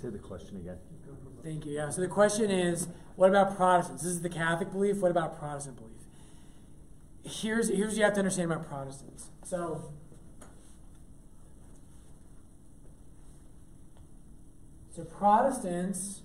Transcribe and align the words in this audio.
Say 0.00 0.08
the 0.08 0.18
question 0.18 0.56
again. 0.56 0.78
Thank 1.42 1.66
you. 1.66 1.72
Yeah. 1.72 1.90
So 1.90 2.00
the 2.00 2.08
question 2.08 2.50
is, 2.50 2.88
what 3.16 3.28
about 3.28 3.54
Protestants? 3.56 4.02
This 4.02 4.12
is 4.12 4.22
the 4.22 4.30
Catholic 4.30 4.72
belief. 4.72 4.98
What 4.98 5.10
about 5.10 5.38
Protestant 5.38 5.76
belief? 5.76 5.90
Here's 7.22 7.68
here's 7.68 7.88
what 7.88 7.96
you 7.98 8.04
have 8.04 8.14
to 8.14 8.20
understand 8.20 8.50
about 8.50 8.66
Protestants. 8.66 9.30
So. 9.44 9.92
So 14.90 15.04
Protestants. 15.04 16.22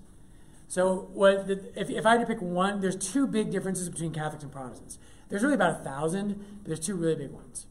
So 0.68 1.10
what? 1.12 1.46
The, 1.46 1.78
if, 1.78 1.90
if 1.90 2.06
I 2.06 2.12
had 2.12 2.20
to 2.20 2.26
pick 2.26 2.40
one, 2.40 2.80
there's 2.80 2.96
two 2.96 3.26
big 3.26 3.50
differences 3.50 3.90
between 3.90 4.12
Catholics 4.12 4.42
and 4.42 4.52
Protestants. 4.52 4.98
There's 5.28 5.42
really 5.42 5.54
about 5.54 5.80
a 5.80 5.84
thousand, 5.84 6.42
but 6.62 6.68
there's 6.68 6.80
two 6.80 6.94
really 6.94 7.16
big 7.16 7.30
ones. 7.30 7.66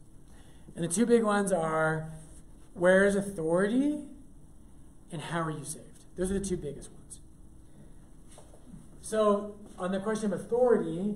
And 0.76 0.84
the 0.84 0.90
two 0.90 1.08
big 1.08 1.24
ones 1.24 1.52
are 1.52 2.12
where 2.74 3.06
is 3.06 3.16
authority 3.16 4.04
and 5.12 5.22
how 5.22 5.42
are 5.42 5.52
you 5.52 5.64
saved? 5.64 5.85
Those 6.18 6.32
are 6.32 6.40
the 6.40 6.46
two 6.46 6.58
biggest 6.58 6.92
ones. 6.92 7.20
So, 9.02 9.56
on 9.78 9.92
the 9.92 10.00
question 10.00 10.32
of 10.34 10.40
authority, 10.40 11.16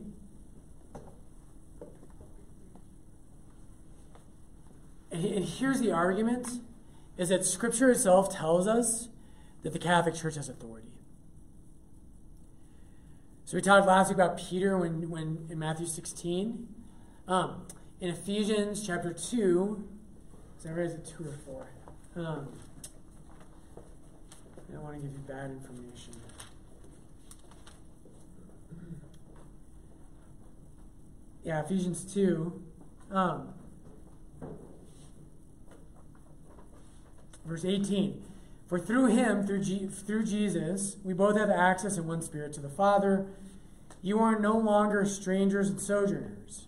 and, 5.12 5.46
here's 5.46 5.80
the 5.80 5.92
argument 5.92 6.60
is 7.18 7.30
that 7.30 7.46
Scripture 7.46 7.90
itself 7.92 8.34
tells 8.36 8.68
us 8.68 9.10
that 9.64 9.74
the 9.74 9.80
Catholic 9.80 10.16
Church 10.16 10.36
has 10.36 10.50
authority. 10.50 10.88
So 13.46 13.58
we 13.58 13.62
talked 13.62 13.88
last 13.88 14.10
week 14.10 14.18
about 14.18 14.38
Peter 14.38 14.78
when, 14.78 15.10
when 15.10 15.48
in 15.50 15.58
Matthew 15.58 15.88
16. 15.88 16.68
Um, 17.28 17.66
in 18.00 18.10
Ephesians 18.10 18.86
chapter 18.86 19.12
2, 19.12 19.84
is 20.58 20.64
that 20.64 20.74
right? 20.74 20.86
Is 20.86 20.94
it 20.94 21.12
2 21.18 21.26
or 21.26 21.34
4? 22.14 22.24
Um, 22.24 22.50
I 24.70 24.74
don't 24.74 24.84
want 24.84 24.96
to 24.96 25.02
give 25.02 25.12
you 25.12 25.24
bad 25.28 25.52
information. 25.52 26.14
Yeah, 31.44 31.64
Ephesians 31.64 32.14
2. 32.14 32.62
Um, 33.12 33.54
verse 37.46 37.66
18. 37.66 38.24
For 38.68 38.78
through 38.78 39.08
him, 39.08 39.48
through, 39.48 39.64
through 39.90 40.26
Jesus, 40.26 40.98
we 41.04 41.14
both 41.14 41.36
have 41.36 41.50
access 41.50 41.98
in 41.98 42.06
one 42.06 42.22
spirit 42.22 42.54
to 42.54 42.60
the 42.60 42.70
Father. 42.70 43.26
You 44.04 44.20
are 44.20 44.40
no 44.40 44.56
longer 44.58 45.06
strangers 45.06 45.70
and 45.70 45.82
sojourners, 45.82 46.68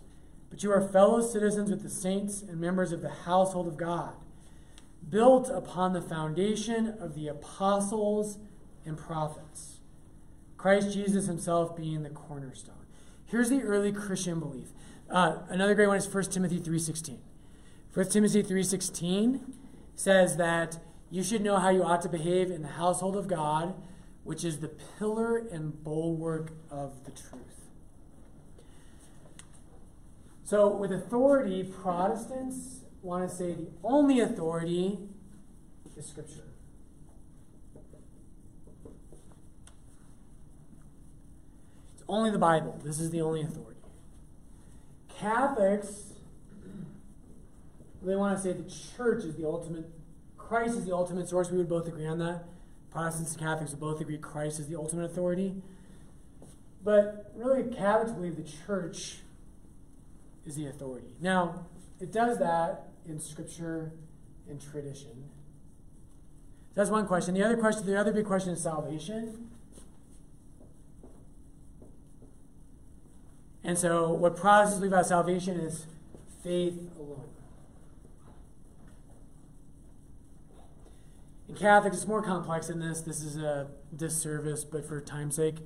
but 0.50 0.64
you 0.64 0.72
are 0.72 0.80
fellow 0.80 1.20
citizens 1.22 1.70
with 1.70 1.82
the 1.82 1.88
saints 1.88 2.42
and 2.42 2.60
members 2.60 2.90
of 2.90 3.02
the 3.02 3.08
household 3.08 3.68
of 3.68 3.76
God, 3.76 4.14
built 5.12 5.50
upon 5.50 5.92
the 5.92 6.00
foundation 6.00 6.96
of 6.98 7.14
the 7.14 7.28
apostles 7.28 8.38
and 8.84 8.96
prophets, 8.96 9.78
Christ 10.56 10.92
Jesus 10.92 11.26
himself 11.26 11.76
being 11.76 12.02
the 12.02 12.10
cornerstone. 12.10 12.86
Here's 13.26 13.50
the 13.50 13.60
early 13.60 13.92
Christian 13.92 14.40
belief. 14.40 14.68
Uh, 15.10 15.40
another 15.50 15.74
great 15.74 15.86
one 15.86 15.98
is 15.98 16.12
1 16.12 16.24
Timothy 16.24 16.58
3.16. 16.58 17.18
1 17.92 18.08
Timothy 18.08 18.42
3.16 18.42 19.40
says 19.94 20.38
that 20.38 20.78
you 21.10 21.22
should 21.22 21.42
know 21.42 21.58
how 21.58 21.68
you 21.68 21.84
ought 21.84 22.00
to 22.02 22.08
behave 22.08 22.50
in 22.50 22.62
the 22.62 22.68
household 22.68 23.14
of 23.14 23.28
God, 23.28 23.74
which 24.24 24.44
is 24.44 24.60
the 24.60 24.68
pillar 24.98 25.36
and 25.36 25.84
bulwark 25.84 26.52
of 26.70 27.04
the 27.04 27.10
truth. 27.10 27.68
So, 30.42 30.74
with 30.74 30.90
authority, 30.90 31.64
Protestants 31.64 32.82
want 33.02 33.28
to 33.28 33.34
say 33.34 33.52
the 33.52 33.68
only 33.82 34.20
authority 34.20 34.98
is 35.96 36.06
Scripture. 36.06 36.44
It's 41.94 42.04
only 42.08 42.30
the 42.30 42.38
Bible. 42.38 42.80
This 42.84 43.00
is 43.00 43.10
the 43.10 43.20
only 43.20 43.42
authority. 43.42 43.80
Catholics, 45.18 46.14
they 48.02 48.16
want 48.16 48.36
to 48.36 48.42
say 48.42 48.52
the 48.52 48.70
church 48.96 49.24
is 49.24 49.36
the 49.36 49.46
ultimate 49.46 49.90
Christ 50.36 50.76
is 50.76 50.84
the 50.84 50.92
ultimate 50.92 51.28
source. 51.28 51.50
We 51.50 51.58
would 51.58 51.68
both 51.68 51.88
agree 51.88 52.06
on 52.06 52.18
that. 52.18 52.44
Protestants 52.90 53.32
and 53.32 53.40
Catholics 53.40 53.70
would 53.70 53.80
both 53.80 54.00
agree 54.00 54.18
Christ 54.18 54.60
is 54.60 54.68
the 54.68 54.76
ultimate 54.76 55.04
authority. 55.04 55.54
But 56.84 57.32
really, 57.34 57.74
Catholics 57.74 58.12
believe 58.12 58.36
the 58.36 58.50
church 58.66 59.18
is 60.44 60.56
the 60.56 60.66
authority. 60.66 61.14
Now, 61.20 61.66
it 62.00 62.12
does 62.12 62.38
that 62.38 62.91
in 63.08 63.18
Scripture 63.18 63.92
and 64.48 64.60
tradition. 64.60 65.28
So 66.70 66.74
That's 66.76 66.90
one 66.90 67.06
question. 67.06 67.34
The 67.34 67.44
other 67.44 67.56
question, 67.56 67.86
the 67.86 67.98
other 67.98 68.12
big 68.12 68.26
question 68.26 68.52
is 68.52 68.62
salvation. 68.62 69.50
And 73.64 73.78
so, 73.78 74.12
what 74.12 74.36
Protestants 74.36 74.78
believe 74.78 74.92
about 74.92 75.06
salvation 75.06 75.60
is 75.60 75.86
faith 76.42 76.90
alone. 76.98 77.28
In 81.48 81.54
Catholics, 81.54 81.98
it's 81.98 82.06
more 82.08 82.22
complex 82.22 82.68
than 82.68 82.80
this. 82.80 83.02
This 83.02 83.22
is 83.22 83.36
a 83.36 83.68
disservice, 83.94 84.64
but 84.64 84.84
for 84.86 85.00
time's 85.00 85.36
sake, 85.36 85.56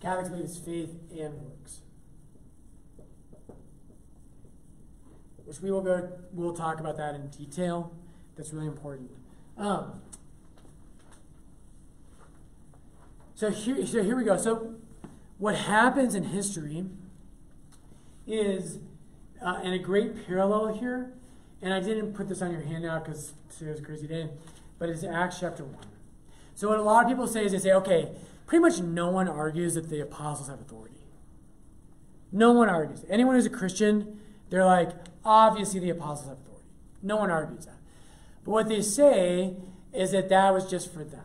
Catholics 0.00 0.28
believe 0.28 0.44
it's 0.44 0.58
faith 0.58 0.90
and 1.10 1.34
works. 1.42 1.80
Which 5.46 5.60
we 5.60 5.70
will 5.70 5.80
go, 5.80 6.10
we'll 6.32 6.54
talk 6.54 6.80
about 6.80 6.96
that 6.98 7.14
in 7.14 7.28
detail. 7.28 7.92
That's 8.36 8.52
really 8.52 8.66
important. 8.66 9.10
Um, 9.56 10.02
so 13.34 13.50
here, 13.50 13.86
so 13.86 14.02
here 14.02 14.16
we 14.16 14.24
go. 14.24 14.36
So 14.36 14.74
what 15.38 15.54
happens 15.54 16.14
in 16.14 16.24
history 16.24 16.84
is, 18.26 18.80
uh, 19.40 19.60
and 19.62 19.72
a 19.72 19.78
great 19.78 20.26
parallel 20.26 20.74
here, 20.74 21.12
and 21.62 21.72
I 21.72 21.80
didn't 21.80 22.12
put 22.12 22.28
this 22.28 22.42
on 22.42 22.50
your 22.50 22.60
handout 22.60 23.04
because 23.04 23.32
today 23.56 23.70
was 23.70 23.80
a 23.80 23.82
crazy 23.82 24.06
day 24.06 24.28
but 24.78 24.88
it's 24.88 25.04
Acts 25.04 25.40
chapter 25.40 25.64
1. 25.64 25.74
So, 26.54 26.68
what 26.68 26.78
a 26.78 26.82
lot 26.82 27.04
of 27.04 27.10
people 27.10 27.26
say 27.26 27.44
is 27.44 27.52
they 27.52 27.58
say, 27.58 27.72
okay, 27.72 28.10
pretty 28.46 28.62
much 28.62 28.80
no 28.80 29.10
one 29.10 29.28
argues 29.28 29.74
that 29.74 29.88
the 29.88 30.00
apostles 30.00 30.48
have 30.48 30.60
authority. 30.60 30.94
No 32.32 32.52
one 32.52 32.68
argues. 32.68 33.04
Anyone 33.08 33.34
who's 33.34 33.46
a 33.46 33.50
Christian, 33.50 34.20
they're 34.50 34.64
like, 34.64 34.90
obviously 35.26 35.80
the 35.80 35.90
apostles 35.90 36.28
have 36.28 36.38
authority. 36.38 36.64
No 37.02 37.16
one 37.16 37.30
argues 37.30 37.66
that. 37.66 37.78
But 38.44 38.50
what 38.52 38.68
they 38.68 38.80
say 38.80 39.56
is 39.92 40.12
that 40.12 40.28
that 40.28 40.54
was 40.54 40.70
just 40.70 40.92
for 40.92 41.04
them. 41.04 41.20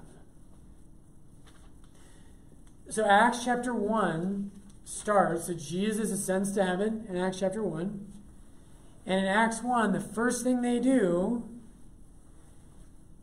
So, 2.89 3.05
Acts 3.05 3.45
chapter 3.45 3.73
1 3.73 4.51
starts, 4.83 5.45
so 5.45 5.53
Jesus 5.53 6.11
ascends 6.11 6.51
to 6.53 6.65
heaven 6.65 7.05
in 7.07 7.15
Acts 7.15 7.39
chapter 7.39 7.63
1. 7.63 8.07
And 9.05 9.19
in 9.19 9.25
Acts 9.25 9.63
1, 9.63 9.93
the 9.93 10.01
first 10.01 10.43
thing 10.43 10.61
they 10.61 10.79
do 10.79 11.47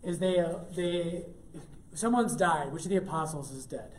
is 0.03 0.21
they, 0.21 0.39
uh, 0.39 0.61
they 0.75 1.27
someone's 1.95 2.35
died. 2.35 2.73
Which 2.73 2.85
of 2.85 2.91
the 2.91 2.97
apostles 2.97 3.51
is 3.51 3.67
dead? 3.67 3.93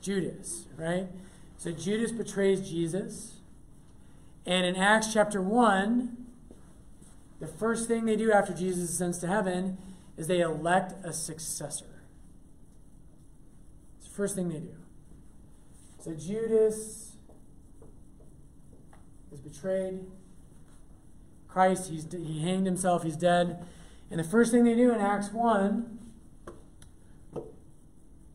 Judas, 0.00 0.66
right? 0.76 1.08
So 1.56 1.72
Judas 1.72 2.12
betrays 2.12 2.68
Jesus. 2.68 3.37
And 4.48 4.64
in 4.64 4.76
Acts 4.76 5.12
chapter 5.12 5.42
1, 5.42 6.16
the 7.38 7.46
first 7.46 7.86
thing 7.86 8.06
they 8.06 8.16
do 8.16 8.32
after 8.32 8.54
Jesus 8.54 8.88
ascends 8.88 9.18
to 9.18 9.26
heaven 9.26 9.76
is 10.16 10.26
they 10.26 10.40
elect 10.40 10.94
a 11.04 11.12
successor. 11.12 12.02
It's 13.98 14.08
the 14.08 14.14
first 14.14 14.34
thing 14.34 14.48
they 14.48 14.60
do. 14.60 14.74
So 16.02 16.14
Judas 16.14 17.12
is 19.30 19.40
betrayed. 19.40 20.06
Christ, 21.46 21.90
he's, 21.90 22.06
he 22.10 22.40
hanged 22.40 22.64
himself, 22.64 23.02
he's 23.02 23.16
dead. 23.16 23.62
And 24.10 24.18
the 24.18 24.24
first 24.24 24.50
thing 24.50 24.64
they 24.64 24.74
do 24.74 24.90
in 24.94 25.00
Acts 25.02 25.30
1, 25.30 25.98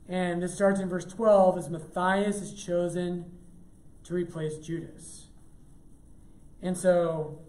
and 0.08 0.44
this 0.44 0.54
starts 0.54 0.80
in 0.80 0.90
verse 0.90 1.06
12, 1.06 1.58
is 1.58 1.70
Matthias 1.72 2.36
is 2.36 2.54
chosen 2.54 3.32
to 4.04 4.14
replace 4.14 4.58
Judas. 4.58 5.23
And 6.64 6.78
so 6.78 7.40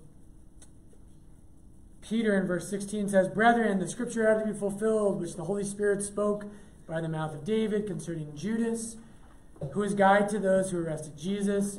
Peter 2.03 2.39
in 2.39 2.47
verse 2.47 2.69
16 2.69 3.09
says, 3.09 3.29
Brethren, 3.29 3.79
the 3.79 3.89
scripture 3.89 4.29
had 4.29 4.45
to 4.45 4.53
be 4.53 4.59
fulfilled, 4.59 5.21
which 5.21 5.37
the 5.37 5.45
Holy 5.45 5.65
Spirit 5.65 6.03
spoke 6.03 6.47
by 6.87 7.01
the 7.01 7.09
mouth 7.09 7.33
of 7.33 7.45
David 7.45 7.87
concerning 7.87 8.37
Judas, 8.37 8.97
who 9.73 9.81
was 9.81 9.95
guide 9.95 10.29
to 10.31 10.41
those 10.41 10.71
who 10.71 10.85
arrested 10.85 11.17
Jesus. 11.17 11.79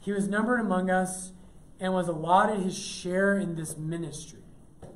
He 0.00 0.12
was 0.12 0.28
numbered 0.28 0.60
among 0.60 0.88
us 0.88 1.32
and 1.80 1.92
was 1.92 2.08
allotted 2.08 2.60
his 2.60 2.78
share 2.78 3.36
in 3.36 3.56
this 3.56 3.76
ministry. 3.76 4.38
It 4.82 4.88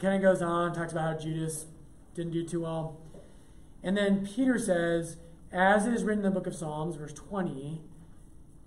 kind 0.00 0.16
of 0.16 0.22
goes 0.22 0.42
on, 0.42 0.74
talks 0.74 0.92
about 0.92 1.14
how 1.14 1.22
Judas 1.22 1.66
didn't 2.14 2.32
do 2.32 2.44
too 2.44 2.62
well. 2.62 2.98
And 3.82 3.96
then 3.96 4.26
Peter 4.26 4.58
says, 4.58 5.16
as 5.52 5.86
it 5.86 5.94
is 5.94 6.04
written 6.04 6.24
in 6.24 6.32
the 6.32 6.38
book 6.38 6.46
of 6.46 6.54
Psalms, 6.54 6.96
verse 6.96 7.12
20, 7.12 7.80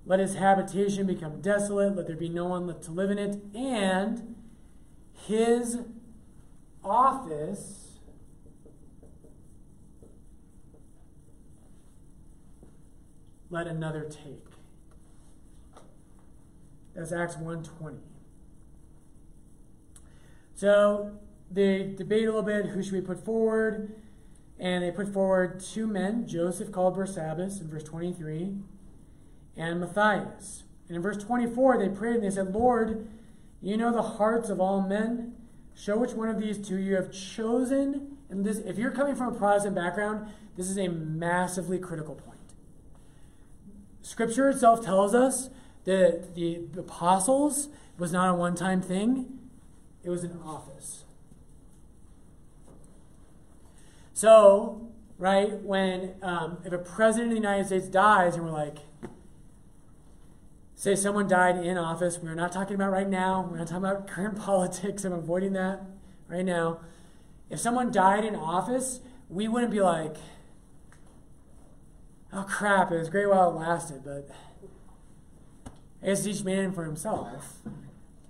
let 0.05 0.19
his 0.19 0.35
habitation 0.35 1.07
become 1.07 1.41
desolate, 1.41 1.95
let 1.95 2.07
there 2.07 2.15
be 2.15 2.29
no 2.29 2.45
one 2.45 2.67
left 2.67 2.83
to 2.83 2.91
live 2.91 3.09
in 3.09 3.17
it, 3.17 3.41
and 3.55 4.35
his 5.13 5.79
office 6.83 7.99
let 13.49 13.67
another 13.67 14.03
take. 14.03 14.45
That's 16.95 17.11
Acts 17.11 17.35
120. 17.35 17.97
So 20.55 21.11
they 21.49 21.93
debate 21.97 22.23
a 22.23 22.25
little 22.27 22.41
bit 22.41 22.67
who 22.67 22.83
should 22.83 22.93
we 22.93 23.01
put 23.01 23.23
forward, 23.23 23.95
and 24.59 24.83
they 24.83 24.91
put 24.91 25.13
forward 25.13 25.59
two 25.59 25.87
men, 25.87 26.27
Joseph 26.27 26.71
called 26.71 26.97
Barsabbas 26.97 27.61
in 27.61 27.69
verse 27.69 27.83
23, 27.83 28.55
and 29.55 29.79
Matthias. 29.79 30.63
And 30.87 30.97
in 30.97 31.01
verse 31.01 31.17
24, 31.17 31.77
they 31.77 31.89
prayed 31.89 32.15
and 32.15 32.23
they 32.23 32.29
said, 32.29 32.53
Lord, 32.53 33.07
you 33.61 33.77
know 33.77 33.91
the 33.91 34.01
hearts 34.01 34.49
of 34.49 34.59
all 34.59 34.81
men. 34.81 35.35
Show 35.75 35.97
which 35.97 36.11
one 36.11 36.29
of 36.29 36.39
these 36.39 36.57
two 36.57 36.77
you 36.77 36.95
have 36.95 37.11
chosen. 37.11 38.17
And 38.29 38.45
this, 38.45 38.57
if 38.59 38.77
you're 38.77 38.91
coming 38.91 39.15
from 39.15 39.33
a 39.33 39.37
Protestant 39.37 39.75
background, 39.75 40.27
this 40.55 40.69
is 40.69 40.77
a 40.77 40.87
massively 40.87 41.79
critical 41.79 42.15
point. 42.15 42.33
Scripture 44.01 44.49
itself 44.49 44.83
tells 44.83 45.15
us 45.15 45.49
that 45.85 46.35
the, 46.35 46.61
apostles 46.77 47.69
was 47.97 48.11
not 48.11 48.29
a 48.29 48.33
one 48.33 48.55
time 48.55 48.81
thing, 48.81 49.39
it 50.03 50.09
was 50.09 50.23
an 50.23 50.39
office. 50.45 51.05
So, 54.13 54.89
right, 55.17 55.59
when 55.61 56.15
um, 56.21 56.57
if 56.65 56.73
a 56.73 56.77
president 56.77 57.31
of 57.31 57.31
the 57.31 57.41
United 57.41 57.67
States 57.67 57.87
dies 57.87 58.35
and 58.35 58.43
we're 58.43 58.51
like, 58.51 58.79
say 60.75 60.95
someone 60.95 61.27
died 61.27 61.57
in 61.57 61.77
office, 61.77 62.19
we're 62.21 62.35
not 62.35 62.51
talking 62.51 62.75
about 62.75 62.91
right 62.91 63.09
now, 63.09 63.47
we're 63.49 63.57
not 63.57 63.67
talking 63.67 63.85
about 63.85 64.07
current 64.15 64.37
politics, 64.37 65.03
I'm 65.05 65.13
avoiding 65.13 65.53
that 65.53 65.81
right 66.27 66.45
now. 66.45 66.79
If 67.49 67.59
someone 67.59 67.91
died 67.91 68.25
in 68.25 68.35
office, 68.35 69.01
we 69.29 69.47
wouldn't 69.47 69.71
be 69.71 69.81
like, 69.81 70.15
oh 72.31 72.45
crap, 72.47 72.91
it 72.91 72.97
was 72.97 73.09
great 73.09 73.29
while 73.29 73.51
it 73.51 73.55
lasted, 73.55 74.03
but 74.03 74.29
I 76.01 76.07
guess 76.07 76.25
each 76.25 76.43
man 76.43 76.73
for 76.73 76.83
himself. 76.83 77.61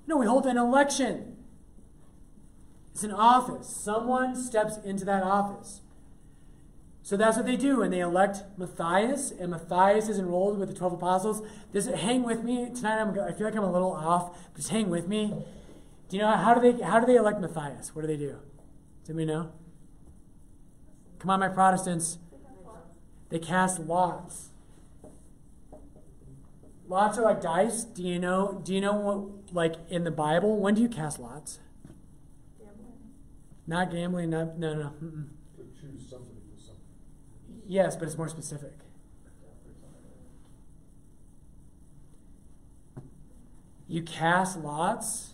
No, 0.05 0.17
we 0.17 0.25
hold 0.25 0.45
an 0.45 0.57
election. 0.57 1.37
It's 2.93 3.03
an 3.03 3.11
office. 3.11 3.67
Someone 3.67 4.35
steps 4.35 4.77
into 4.83 5.05
that 5.05 5.23
office. 5.23 5.81
So 7.03 7.17
that's 7.17 7.37
what 7.37 7.45
they 7.45 7.57
do, 7.57 7.81
and 7.81 7.93
they 7.93 7.99
elect 7.99 8.43
Matthias, 8.57 9.31
and 9.31 9.51
Matthias 9.51 10.09
is 10.09 10.17
enrolled 10.17 10.57
with 10.57 10.69
the 10.69 10.75
12 10.75 10.93
apostles. 10.93 11.45
This, 11.71 11.85
hang 11.85 12.23
with 12.23 12.43
me. 12.43 12.71
Tonight 12.73 13.01
I'm, 13.01 13.09
I 13.19 13.33
feel 13.33 13.45
like 13.45 13.55
I'm 13.55 13.63
a 13.63 13.71
little 13.71 13.91
off, 13.91 14.37
just 14.55 14.69
hang 14.69 14.89
with 14.89 15.07
me. 15.07 15.33
Do 16.13 16.17
you 16.17 16.23
know 16.23 16.31
how 16.31 16.53
do 16.53 16.71
they 16.71 16.83
how 16.83 16.99
do 16.99 17.05
they 17.05 17.15
elect 17.15 17.41
Matthias? 17.41 17.95
What 17.95 18.03
do 18.03 18.07
they 18.07 18.17
do? 18.17 18.37
Does 19.01 19.09
anybody 19.09 19.25
know? 19.25 19.51
Come 21.19 21.31
on, 21.31 21.39
my 21.39 21.47
Protestants. 21.47 22.19
They 23.29 23.39
cast 23.39 23.79
lots. 23.79 24.49
Lots 26.87 27.17
are 27.17 27.23
like 27.23 27.41
dice. 27.41 27.83
Do 27.83 28.03
you 28.03 28.19
know? 28.19 28.61
Do 28.63 28.73
you 28.73 28.81
know 28.81 28.93
what? 28.93 29.53
Like 29.55 29.75
in 29.89 30.03
the 30.03 30.11
Bible, 30.11 30.59
when 30.59 30.75
do 30.75 30.81
you 30.81 30.87
cast 30.87 31.19
lots? 31.19 31.59
Gambling. 32.59 32.93
Not 33.65 33.91
gambling. 33.91 34.29
Not 34.29 34.59
no 34.59 34.75
no. 34.75 34.93
Mm-mm. 35.03 35.29
To 35.55 35.63
choose 35.81 36.09
somebody 36.09 36.41
for 36.53 36.61
something. 36.61 37.52
Yes, 37.67 37.95
but 37.95 38.07
it's 38.07 38.17
more 38.17 38.29
specific. 38.29 38.73
You 43.87 44.01
cast 44.01 44.57
lots 44.57 45.33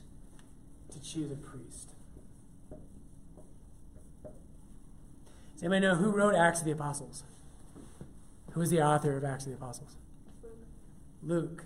to 0.92 1.02
choose 1.02 1.32
a 1.32 1.36
priest. 1.36 1.94
Does 5.54 5.64
anybody 5.64 5.82
know 5.82 5.96
who 5.96 6.12
wrote 6.12 6.36
Acts 6.36 6.60
of 6.60 6.66
the 6.66 6.72
Apostles? 6.72 7.24
Who 8.52 8.62
is 8.62 8.70
the 8.70 8.82
author 8.82 9.18
of 9.18 9.24
Acts 9.24 9.46
of 9.46 9.52
the 9.52 9.58
Apostles? 9.58 9.98
Luke. 11.22 11.66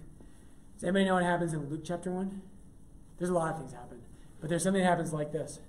Does 0.76 0.84
anybody 0.84 1.06
know 1.06 1.14
what 1.14 1.24
happens 1.24 1.54
in 1.54 1.70
Luke 1.70 1.84
chapter 1.84 2.12
1? 2.12 2.42
There's 3.18 3.30
a 3.30 3.34
lot 3.34 3.54
of 3.54 3.60
things 3.60 3.74
happen, 3.74 4.02
but 4.42 4.50
there's 4.50 4.64
something 4.64 4.82
that 4.82 4.90
happens 4.90 5.14
like 5.14 5.32
this. 5.32 5.60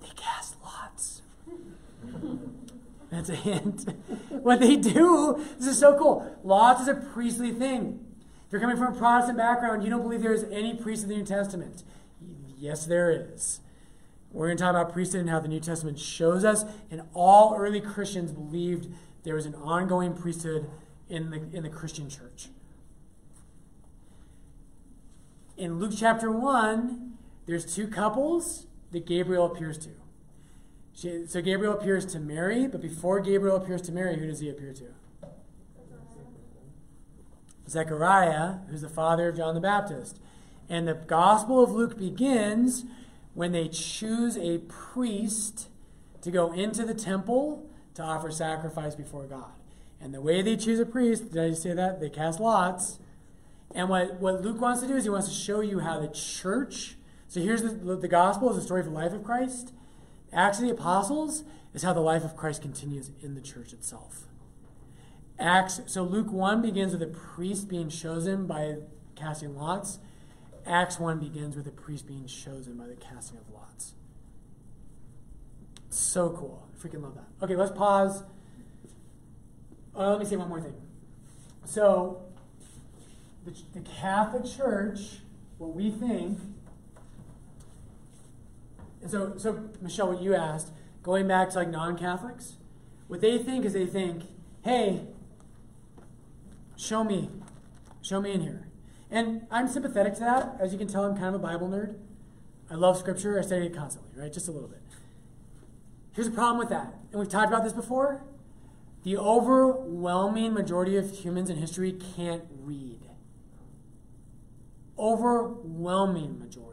They 0.00 0.08
cast 0.16 0.56
lots. 0.64 1.22
That's 3.18 3.30
a 3.30 3.34
hint. 3.34 3.84
what 4.28 4.60
they 4.60 4.76
do, 4.76 5.44
this 5.58 5.66
is 5.66 5.78
so 5.78 5.98
cool. 5.98 6.38
Lots 6.44 6.82
is 6.82 6.88
a 6.88 6.94
priestly 6.94 7.50
thing. 7.50 8.06
If 8.46 8.52
you're 8.52 8.60
coming 8.60 8.76
from 8.76 8.94
a 8.94 8.96
Protestant 8.96 9.36
background, 9.36 9.82
you 9.82 9.90
don't 9.90 10.02
believe 10.02 10.22
there 10.22 10.32
is 10.32 10.44
any 10.52 10.74
priest 10.74 11.02
in 11.02 11.08
the 11.08 11.16
New 11.16 11.24
Testament. 11.24 11.82
Yes, 12.56 12.86
there 12.86 13.10
is. 13.10 13.58
We're 14.30 14.46
going 14.46 14.56
to 14.56 14.62
talk 14.62 14.70
about 14.70 14.92
priesthood 14.92 15.22
and 15.22 15.30
how 15.30 15.40
the 15.40 15.48
New 15.48 15.58
Testament 15.58 15.98
shows 15.98 16.44
us, 16.44 16.64
and 16.92 17.02
all 17.12 17.56
early 17.58 17.80
Christians 17.80 18.30
believed 18.30 18.86
there 19.24 19.34
was 19.34 19.46
an 19.46 19.56
ongoing 19.56 20.14
priesthood 20.14 20.70
in 21.08 21.30
the, 21.30 21.40
in 21.52 21.64
the 21.64 21.68
Christian 21.68 22.08
church. 22.08 22.50
In 25.56 25.80
Luke 25.80 25.94
chapter 25.96 26.30
1, 26.30 27.18
there's 27.46 27.74
two 27.74 27.88
couples 27.88 28.66
that 28.92 29.06
Gabriel 29.06 29.44
appears 29.44 29.76
to. 29.78 29.90
She, 30.98 31.26
so 31.26 31.40
Gabriel 31.40 31.74
appears 31.74 32.04
to 32.06 32.18
Mary, 32.18 32.66
but 32.66 32.80
before 32.80 33.20
Gabriel 33.20 33.56
appears 33.56 33.82
to 33.82 33.92
Mary, 33.92 34.18
who 34.18 34.26
does 34.26 34.40
he 34.40 34.50
appear 34.50 34.72
to? 34.72 35.28
Zechariah, 37.68 38.56
who's 38.68 38.80
the 38.80 38.88
father 38.88 39.28
of 39.28 39.36
John 39.36 39.54
the 39.54 39.60
Baptist. 39.60 40.18
And 40.68 40.88
the 40.88 40.94
Gospel 40.94 41.62
of 41.62 41.70
Luke 41.70 41.96
begins 41.96 42.84
when 43.34 43.52
they 43.52 43.68
choose 43.68 44.36
a 44.36 44.58
priest 44.58 45.68
to 46.22 46.32
go 46.32 46.52
into 46.52 46.84
the 46.84 46.94
temple 46.94 47.64
to 47.94 48.02
offer 48.02 48.32
sacrifice 48.32 48.96
before 48.96 49.26
God. 49.26 49.52
And 50.00 50.12
the 50.12 50.20
way 50.20 50.42
they 50.42 50.56
choose 50.56 50.80
a 50.80 50.86
priest, 50.86 51.32
did 51.32 51.52
I 51.52 51.54
say 51.54 51.74
that? 51.74 52.00
They 52.00 52.10
cast 52.10 52.40
lots. 52.40 52.98
And 53.72 53.88
what, 53.88 54.14
what 54.14 54.42
Luke 54.42 54.60
wants 54.60 54.80
to 54.82 54.88
do 54.88 54.96
is 54.96 55.04
he 55.04 55.10
wants 55.10 55.28
to 55.28 55.34
show 55.34 55.60
you 55.60 55.78
how 55.78 56.00
the 56.00 56.08
church, 56.08 56.96
so 57.28 57.40
here's 57.40 57.62
the, 57.62 57.70
the 57.70 58.08
gospel 58.08 58.50
is 58.50 58.56
the 58.56 58.62
story 58.62 58.80
of 58.80 58.86
the 58.86 58.92
life 58.92 59.12
of 59.12 59.22
Christ. 59.22 59.72
Acts 60.32 60.58
of 60.58 60.64
the 60.64 60.72
Apostles 60.72 61.44
is 61.74 61.82
how 61.82 61.92
the 61.92 62.00
life 62.00 62.24
of 62.24 62.36
Christ 62.36 62.62
continues 62.62 63.10
in 63.20 63.34
the 63.34 63.40
church 63.40 63.72
itself. 63.72 64.26
Acts, 65.38 65.80
so 65.86 66.02
Luke 66.02 66.32
1 66.32 66.62
begins 66.62 66.92
with 66.92 67.02
a 67.02 67.06
priest 67.06 67.68
being 67.68 67.88
chosen 67.88 68.46
by 68.46 68.76
casting 69.14 69.56
lots. 69.56 69.98
Acts 70.66 70.98
1 70.98 71.18
begins 71.18 71.56
with 71.56 71.66
a 71.66 71.70
priest 71.70 72.06
being 72.06 72.26
chosen 72.26 72.76
by 72.76 72.86
the 72.86 72.96
casting 72.96 73.38
of 73.38 73.48
lots. 73.52 73.94
So 75.90 76.30
cool. 76.30 76.68
I 76.72 76.86
freaking 76.86 77.02
love 77.02 77.14
that. 77.14 77.44
Okay, 77.44 77.56
let's 77.56 77.72
pause. 77.72 78.24
Uh, 79.96 80.10
let 80.10 80.18
me 80.18 80.24
say 80.24 80.36
one 80.36 80.48
more 80.48 80.60
thing. 80.60 80.74
So, 81.64 82.22
the, 83.44 83.54
the 83.74 83.80
Catholic 83.80 84.44
Church, 84.44 85.18
what 85.58 85.74
we 85.74 85.90
think, 85.90 86.38
and 89.02 89.10
so, 89.10 89.34
so 89.36 89.68
Michelle, 89.80 90.12
what 90.12 90.22
you 90.22 90.34
asked, 90.34 90.72
going 91.02 91.28
back 91.28 91.50
to 91.50 91.56
like 91.56 91.68
non-Catholics, 91.68 92.56
what 93.06 93.20
they 93.20 93.38
think 93.38 93.64
is 93.64 93.72
they 93.72 93.86
think, 93.86 94.24
hey, 94.64 95.02
show 96.76 97.04
me, 97.04 97.30
show 98.02 98.20
me 98.20 98.32
in 98.32 98.40
here. 98.42 98.68
And 99.10 99.46
I'm 99.50 99.68
sympathetic 99.68 100.14
to 100.14 100.20
that. 100.20 100.56
As 100.60 100.72
you 100.72 100.78
can 100.78 100.88
tell, 100.88 101.04
I'm 101.04 101.14
kind 101.14 101.34
of 101.34 101.34
a 101.34 101.38
Bible 101.38 101.68
nerd. 101.68 101.96
I 102.70 102.74
love 102.74 102.98
Scripture. 102.98 103.38
I 103.38 103.42
study 103.42 103.66
it 103.66 103.74
constantly, 103.74 104.20
right? 104.20 104.32
Just 104.32 104.48
a 104.48 104.50
little 104.50 104.68
bit. 104.68 104.82
Here's 106.12 106.26
a 106.26 106.32
problem 106.32 106.58
with 106.58 106.68
that. 106.68 106.94
And 107.10 107.20
we've 107.20 107.28
talked 107.28 107.48
about 107.48 107.64
this 107.64 107.72
before. 107.72 108.22
The 109.04 109.16
overwhelming 109.16 110.52
majority 110.52 110.96
of 110.96 111.10
humans 111.10 111.48
in 111.48 111.56
history 111.56 111.96
can't 112.16 112.44
read. 112.60 113.00
Overwhelming 114.98 116.38
majority. 116.38 116.67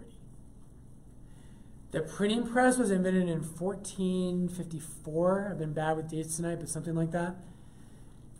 The 1.95 2.01
printing 2.01 2.45
press 2.45 2.77
was 2.77 2.91
invented 2.91 3.29
in 3.29 3.41
1454. 3.41 5.47
I've 5.49 5.57
been 5.57 5.71
bad 5.71 5.95
with 5.95 6.09
dates 6.09 6.35
tonight, 6.35 6.57
but 6.59 6.67
something 6.67 6.93
like 6.93 7.11
that. 7.11 7.37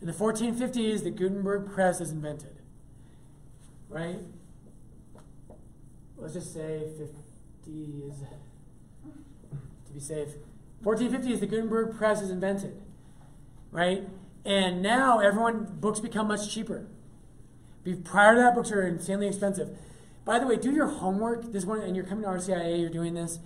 In 0.02 0.06
the 0.06 0.12
1450s, 0.12 1.02
the 1.02 1.10
Gutenberg 1.10 1.72
press 1.72 2.02
is 2.02 2.10
invented. 2.10 2.54
Right? 3.88 4.18
Let's 6.18 6.34
just 6.34 6.52
say 6.52 6.82
50s 7.66 8.26
to 9.86 9.92
be 9.94 10.00
safe. 10.00 10.34
1450 10.82 11.32
is 11.32 11.40
the 11.40 11.46
Gutenberg 11.46 11.96
press 11.96 12.20
is 12.20 12.28
invented. 12.28 12.78
Right? 13.70 14.06
And 14.44 14.82
now 14.82 15.20
everyone 15.20 15.78
books 15.80 15.98
become 15.98 16.28
much 16.28 16.52
cheaper. 16.52 16.88
Prior 18.04 18.34
to 18.34 18.40
that, 18.42 18.54
books 18.54 18.70
are 18.70 18.86
insanely 18.86 19.28
expensive. 19.28 19.78
By 20.26 20.40
the 20.40 20.46
way, 20.46 20.56
do 20.56 20.72
your 20.72 20.88
homework. 20.88 21.52
This 21.52 21.64
one, 21.64 21.80
and 21.80 21.94
you're 21.94 22.04
coming 22.04 22.24
to 22.24 22.30
RCIA, 22.30 22.80
you're 22.80 22.90
doing 22.90 23.14
this. 23.14 23.38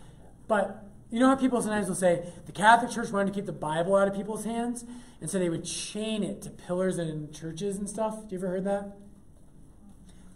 But 0.49 0.83
you 1.11 1.21
know 1.21 1.29
how 1.29 1.37
people 1.37 1.61
sometimes 1.61 1.87
will 1.87 1.95
say 1.95 2.25
the 2.47 2.53
Catholic 2.53 2.91
Church 2.91 3.11
wanted 3.11 3.33
to 3.33 3.39
keep 3.39 3.45
the 3.45 3.53
Bible 3.53 3.95
out 3.95 4.09
of 4.09 4.15
people's 4.15 4.47
hands, 4.47 4.85
and 5.21 5.29
so 5.29 5.39
they 5.39 5.51
would 5.51 5.65
chain 5.65 6.25
it 6.25 6.41
to 6.43 6.51
pillars 6.51 6.99
in 6.99 7.31
churches 7.33 7.77
and 7.77 7.89
stuff. 7.89 8.27
Do 8.27 8.35
you 8.35 8.39
ever 8.39 8.49
heard 8.49 8.65
that? 8.65 8.97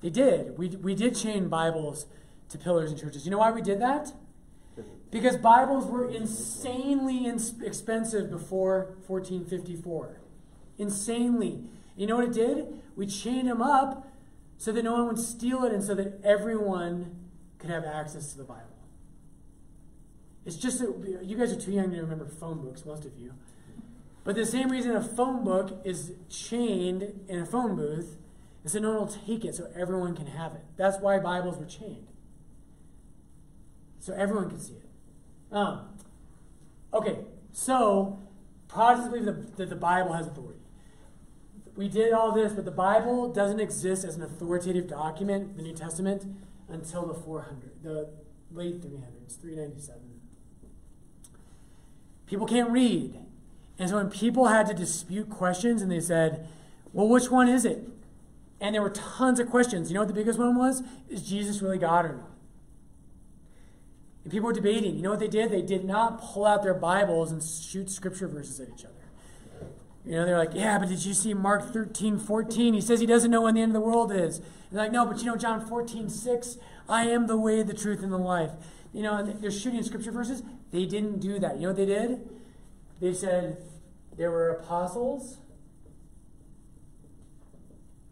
They 0.02 0.10
did. 0.10 0.58
We, 0.58 0.68
we 0.68 0.94
did 0.94 1.16
chain 1.16 1.48
Bibles 1.48 2.06
to 2.50 2.58
pillars 2.58 2.92
in 2.92 2.98
churches. 2.98 3.24
You 3.24 3.30
know 3.30 3.38
why 3.38 3.50
we 3.50 3.62
did 3.62 3.80
that? 3.80 4.12
Because 5.10 5.38
Bibles 5.38 5.86
were 5.86 6.10
insanely 6.10 7.24
ins- 7.24 7.54
expensive 7.62 8.30
before 8.30 8.96
1454. 9.06 10.20
Insanely. 10.76 11.62
You 11.96 12.06
know 12.06 12.16
what 12.16 12.26
it 12.26 12.34
did? 12.34 12.82
We 12.96 13.06
chained 13.06 13.48
them 13.48 13.62
up 13.62 14.06
so 14.58 14.72
that 14.72 14.82
no 14.82 14.92
one 14.92 15.06
would 15.06 15.18
steal 15.18 15.64
it 15.64 15.72
and 15.72 15.82
so 15.82 15.94
that 15.94 16.20
everyone 16.24 17.16
could 17.58 17.70
have 17.70 17.84
access 17.84 18.32
to 18.32 18.38
the 18.38 18.44
Bible. 18.44 18.62
It's 20.44 20.56
just 20.56 20.78
that 20.80 21.22
you 21.24 21.36
guys 21.36 21.52
are 21.52 21.60
too 21.60 21.72
young 21.72 21.90
to 21.90 22.00
remember 22.00 22.26
phone 22.26 22.62
books, 22.62 22.84
most 22.84 23.04
of 23.04 23.16
you. 23.18 23.32
But 24.24 24.36
the 24.36 24.46
same 24.46 24.70
reason 24.70 24.94
a 24.94 25.02
phone 25.02 25.44
book 25.44 25.80
is 25.84 26.12
chained 26.28 27.20
in 27.28 27.40
a 27.40 27.46
phone 27.46 27.76
booth 27.76 28.16
is 28.64 28.72
so 28.72 28.78
no 28.78 28.90
one 28.90 28.98
will 29.00 29.06
take 29.06 29.44
it 29.44 29.54
so 29.54 29.68
everyone 29.76 30.16
can 30.16 30.26
have 30.26 30.54
it. 30.54 30.62
That's 30.76 30.98
why 30.98 31.18
Bibles 31.18 31.58
were 31.58 31.66
chained. 31.66 32.08
So 34.00 34.14
everyone 34.14 34.48
can 34.48 34.60
see 34.60 34.74
it. 34.74 35.54
Um, 35.54 35.88
okay, 36.92 37.18
so 37.52 38.18
Protestants 38.68 39.14
believe 39.14 39.56
that 39.56 39.70
the 39.70 39.76
Bible 39.76 40.14
has 40.14 40.26
authority. 40.26 40.53
We 41.76 41.88
did 41.88 42.12
all 42.12 42.32
this, 42.32 42.52
but 42.52 42.64
the 42.64 42.70
Bible 42.70 43.32
doesn't 43.32 43.60
exist 43.60 44.04
as 44.04 44.16
an 44.16 44.22
authoritative 44.22 44.88
document, 44.88 45.56
the 45.56 45.62
New 45.62 45.74
Testament, 45.74 46.24
until 46.68 47.06
the 47.06 47.14
400, 47.14 47.82
the 47.82 48.10
late 48.52 48.80
300s, 48.80 49.40
397. 49.40 50.00
People 52.26 52.46
can't 52.46 52.70
read. 52.70 53.18
And 53.78 53.90
so 53.90 53.96
when 53.96 54.08
people 54.08 54.46
had 54.46 54.66
to 54.68 54.74
dispute 54.74 55.28
questions 55.28 55.82
and 55.82 55.90
they 55.90 56.00
said, 56.00 56.48
well, 56.92 57.08
which 57.08 57.30
one 57.30 57.48
is 57.48 57.64
it? 57.64 57.88
And 58.60 58.74
there 58.74 58.82
were 58.82 58.90
tons 58.90 59.40
of 59.40 59.50
questions. 59.50 59.90
You 59.90 59.94
know 59.94 60.00
what 60.00 60.08
the 60.08 60.14
biggest 60.14 60.38
one 60.38 60.56
was? 60.56 60.82
Is 61.08 61.22
Jesus 61.22 61.60
really 61.60 61.78
God 61.78 62.06
or 62.06 62.12
not? 62.14 62.30
And 64.22 64.32
people 64.32 64.46
were 64.46 64.52
debating. 64.52 64.96
You 64.96 65.02
know 65.02 65.10
what 65.10 65.18
they 65.18 65.28
did? 65.28 65.50
They 65.50 65.60
did 65.60 65.84
not 65.84 66.20
pull 66.20 66.46
out 66.46 66.62
their 66.62 66.72
Bibles 66.72 67.32
and 67.32 67.42
shoot 67.42 67.90
scripture 67.90 68.28
verses 68.28 68.60
at 68.60 68.68
each 68.68 68.84
other. 68.84 68.94
You 70.04 70.12
know, 70.12 70.26
they're 70.26 70.38
like, 70.38 70.52
yeah, 70.52 70.78
but 70.78 70.88
did 70.90 71.04
you 71.04 71.14
see 71.14 71.32
Mark 71.32 71.72
13, 71.72 72.18
14? 72.18 72.74
He 72.74 72.80
says 72.80 73.00
he 73.00 73.06
doesn't 73.06 73.30
know 73.30 73.42
when 73.42 73.54
the 73.54 73.62
end 73.62 73.70
of 73.70 73.74
the 73.74 73.86
world 73.86 74.12
is. 74.12 74.40
They're 74.70 74.82
like, 74.82 74.92
no, 74.92 75.06
but 75.06 75.18
you 75.18 75.24
know, 75.24 75.36
John 75.36 75.64
14, 75.66 76.10
6, 76.10 76.58
I 76.88 77.06
am 77.06 77.26
the 77.26 77.38
way, 77.38 77.62
the 77.62 77.72
truth, 77.72 78.02
and 78.02 78.12
the 78.12 78.18
life. 78.18 78.50
You 78.92 79.02
know, 79.02 79.24
they're 79.24 79.50
shooting 79.50 79.82
scripture 79.82 80.12
verses. 80.12 80.42
They 80.72 80.84
didn't 80.84 81.20
do 81.20 81.38
that. 81.38 81.56
You 81.56 81.62
know 81.62 81.68
what 81.68 81.76
they 81.76 81.86
did? 81.86 82.28
They 83.00 83.14
said 83.14 83.62
there 84.16 84.30
were 84.30 84.50
apostles, 84.50 85.38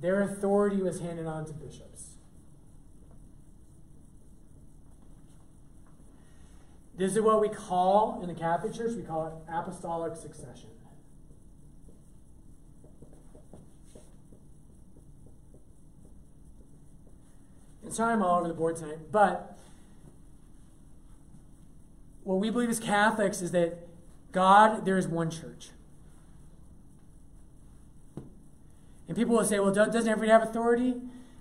their 0.01 0.23
authority 0.23 0.83
was 0.83 1.01
handed 1.01 1.27
on 1.27 1.45
to 1.47 1.53
bishops. 1.53 2.13
This 6.97 7.17
is 7.17 7.21
what 7.21 7.41
we 7.41 7.49
call, 7.49 8.21
in 8.23 8.29
the 8.29 8.35
Catholic 8.35 8.75
Church, 8.75 8.93
we 8.97 9.03
call 9.03 9.27
it 9.27 9.53
apostolic 9.53 10.17
succession. 10.17 10.72
And 17.83 17.93
sorry 17.93 18.13
I'm 18.13 18.23
all 18.23 18.39
over 18.39 18.49
the 18.49 18.55
board 18.55 18.77
tonight, 18.77 18.99
but 19.11 19.59
what 22.25 22.37
we 22.37 22.51
believe 22.51 22.71
as 22.71 22.79
Catholics 22.79 23.43
is 23.43 23.51
that 23.51 23.89
God, 24.31 24.85
there 24.85 24.97
is 24.97 25.09
one 25.09 25.31
church. 25.31 25.71
And 29.09 29.17
people 29.17 29.37
will 29.37 29.45
say, 29.45 29.59
well, 29.59 29.75
doesn't 29.75 30.09
everybody 30.09 30.31
have 30.31 30.43
authority? 30.43 30.95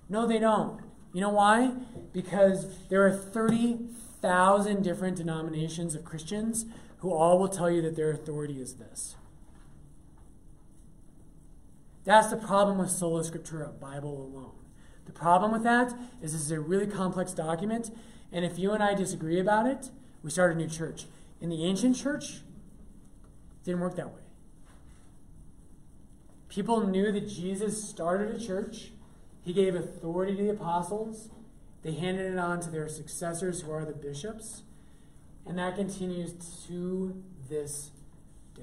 No, 0.08 0.26
they 0.26 0.38
don't. 0.38 0.80
You 1.12 1.20
know 1.20 1.30
why? 1.30 1.72
Because 2.12 2.66
there 2.88 3.06
are 3.06 3.12
30,000 3.12 4.82
different 4.82 5.16
denominations 5.16 5.94
of 5.94 6.04
Christians 6.04 6.66
who 6.98 7.12
all 7.12 7.38
will 7.38 7.48
tell 7.48 7.70
you 7.70 7.80
that 7.82 7.96
their 7.96 8.10
authority 8.10 8.60
is 8.60 8.74
this. 8.74 9.16
That's 12.04 12.28
the 12.28 12.36
problem 12.36 12.78
with 12.78 12.90
sola 12.90 13.22
scriptura, 13.22 13.78
Bible 13.78 14.30
alone. 14.32 14.61
The 15.06 15.12
problem 15.12 15.52
with 15.52 15.62
that 15.64 15.94
is 16.20 16.32
this 16.32 16.42
is 16.42 16.50
a 16.50 16.60
really 16.60 16.86
complex 16.86 17.32
document, 17.32 17.90
and 18.30 18.44
if 18.44 18.58
you 18.58 18.72
and 18.72 18.82
I 18.82 18.94
disagree 18.94 19.40
about 19.40 19.66
it, 19.66 19.90
we 20.22 20.30
start 20.30 20.52
a 20.52 20.54
new 20.54 20.68
church. 20.68 21.06
In 21.40 21.50
the 21.50 21.64
ancient 21.64 21.96
church, 21.96 22.36
it 22.36 23.64
didn't 23.64 23.80
work 23.80 23.96
that 23.96 24.08
way. 24.08 24.22
People 26.48 26.86
knew 26.86 27.10
that 27.10 27.28
Jesus 27.28 27.82
started 27.88 28.34
a 28.34 28.38
church. 28.38 28.92
He 29.42 29.52
gave 29.52 29.74
authority 29.74 30.36
to 30.36 30.42
the 30.42 30.50
apostles. 30.50 31.30
They 31.82 31.92
handed 31.92 32.32
it 32.32 32.38
on 32.38 32.60
to 32.60 32.70
their 32.70 32.88
successors, 32.88 33.62
who 33.62 33.72
are 33.72 33.84
the 33.84 33.92
bishops. 33.92 34.62
And 35.46 35.58
that 35.58 35.76
continues 35.76 36.34
to 36.68 37.22
this 37.48 37.90
day. 38.54 38.62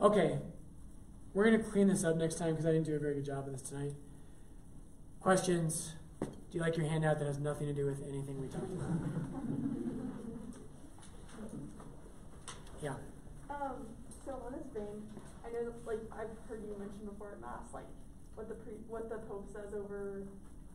Okay, 0.00 0.38
we're 1.34 1.44
going 1.44 1.58
to 1.58 1.70
clean 1.70 1.88
this 1.88 2.04
up 2.04 2.16
next 2.16 2.36
time 2.36 2.50
because 2.50 2.66
I 2.66 2.72
didn't 2.72 2.86
do 2.86 2.94
a 2.94 2.98
very 2.98 3.14
good 3.14 3.24
job 3.24 3.46
of 3.46 3.52
this 3.52 3.62
tonight. 3.62 3.92
Questions? 5.20 5.94
Do 6.20 6.28
you 6.52 6.60
like 6.60 6.76
your 6.76 6.86
handout 6.86 7.18
that 7.18 7.26
has 7.26 7.38
nothing 7.38 7.66
to 7.66 7.72
do 7.72 7.86
with 7.86 8.02
anything 8.08 8.40
we 8.40 8.48
talked 8.48 8.70
about? 8.72 8.90
Yeah. 12.82 12.94
Um, 13.48 13.86
so 14.26 14.42
on 14.44 14.52
this 14.52 14.66
vein, 14.74 15.06
I 15.46 15.52
know 15.52 15.66
that, 15.66 15.86
like 15.86 16.00
I've 16.10 16.34
heard 16.48 16.64
you 16.66 16.74
mention 16.78 17.06
before 17.06 17.30
at 17.30 17.40
mass, 17.40 17.72
like 17.72 17.86
what 18.34 18.48
the 18.48 18.56
pre- 18.56 18.82
what 18.88 19.08
the 19.08 19.18
Pope 19.18 19.48
says 19.52 19.72
over 19.72 20.24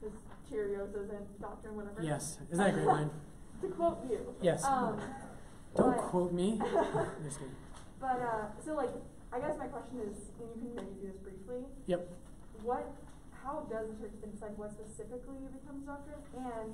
his 0.01 0.13
Cheerios 0.49 0.95
and 0.95 1.41
doctrine, 1.41 1.75
whatever. 1.75 2.01
Yes. 2.01 2.37
Isn't 2.49 2.63
that 2.63 2.69
a 2.69 2.71
great 2.71 2.87
line? 2.87 3.09
to 3.61 3.67
quote 3.67 3.99
you. 4.09 4.33
Yes. 4.41 4.63
Um, 4.63 5.01
Don't 5.75 5.97
but, 5.97 5.97
quote 5.97 6.31
me. 6.31 6.61
But 7.99 8.21
uh, 8.21 8.45
so 8.63 8.75
like, 8.75 8.91
I 9.33 9.39
guess 9.39 9.57
my 9.57 9.67
question 9.67 9.99
is, 10.09 10.17
and 10.39 10.49
you 10.55 10.61
can 10.61 10.75
maybe 10.75 10.95
do 11.01 11.07
this 11.07 11.17
briefly. 11.17 11.63
Yep. 11.87 12.07
What? 12.63 12.91
How 13.43 13.65
does 13.69 13.87
the 13.89 13.95
church 14.01 14.15
decide 14.33 14.57
what 14.57 14.71
specifically 14.71 15.47
becomes 15.51 15.85
doctrine, 15.85 16.19
and 16.35 16.73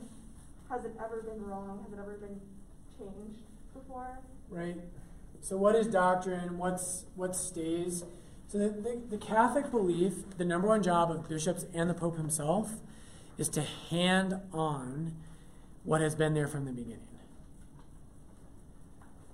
has 0.69 0.86
it 0.86 0.95
ever 1.03 1.22
been 1.22 1.43
wrong? 1.45 1.83
Has 1.83 1.93
it 1.93 2.00
ever 2.00 2.17
been 2.17 2.39
changed 2.98 3.41
before? 3.74 4.19
Right. 4.50 4.77
So 5.41 5.57
what 5.57 5.75
is 5.75 5.88
doctrine? 5.88 6.57
What's 6.57 7.05
what 7.15 7.36
stays? 7.36 8.05
So 8.48 8.60
the, 8.60 8.69
the, 8.69 9.01
the 9.10 9.17
Catholic 9.17 9.72
belief, 9.72 10.13
the 10.38 10.45
number 10.45 10.67
one 10.67 10.83
job 10.83 11.12
of 11.12 11.27
bishops 11.27 11.65
and 11.74 11.89
the 11.89 11.93
Pope 11.93 12.17
himself, 12.17 12.75
is 13.38 13.50
to 13.50 13.62
hand 13.62 14.39
on 14.51 15.13
what 15.83 16.01
has 16.01 16.15
been 16.15 16.33
there 16.33 16.48
from 16.48 16.65
the 16.65 16.72
beginning. 16.72 17.00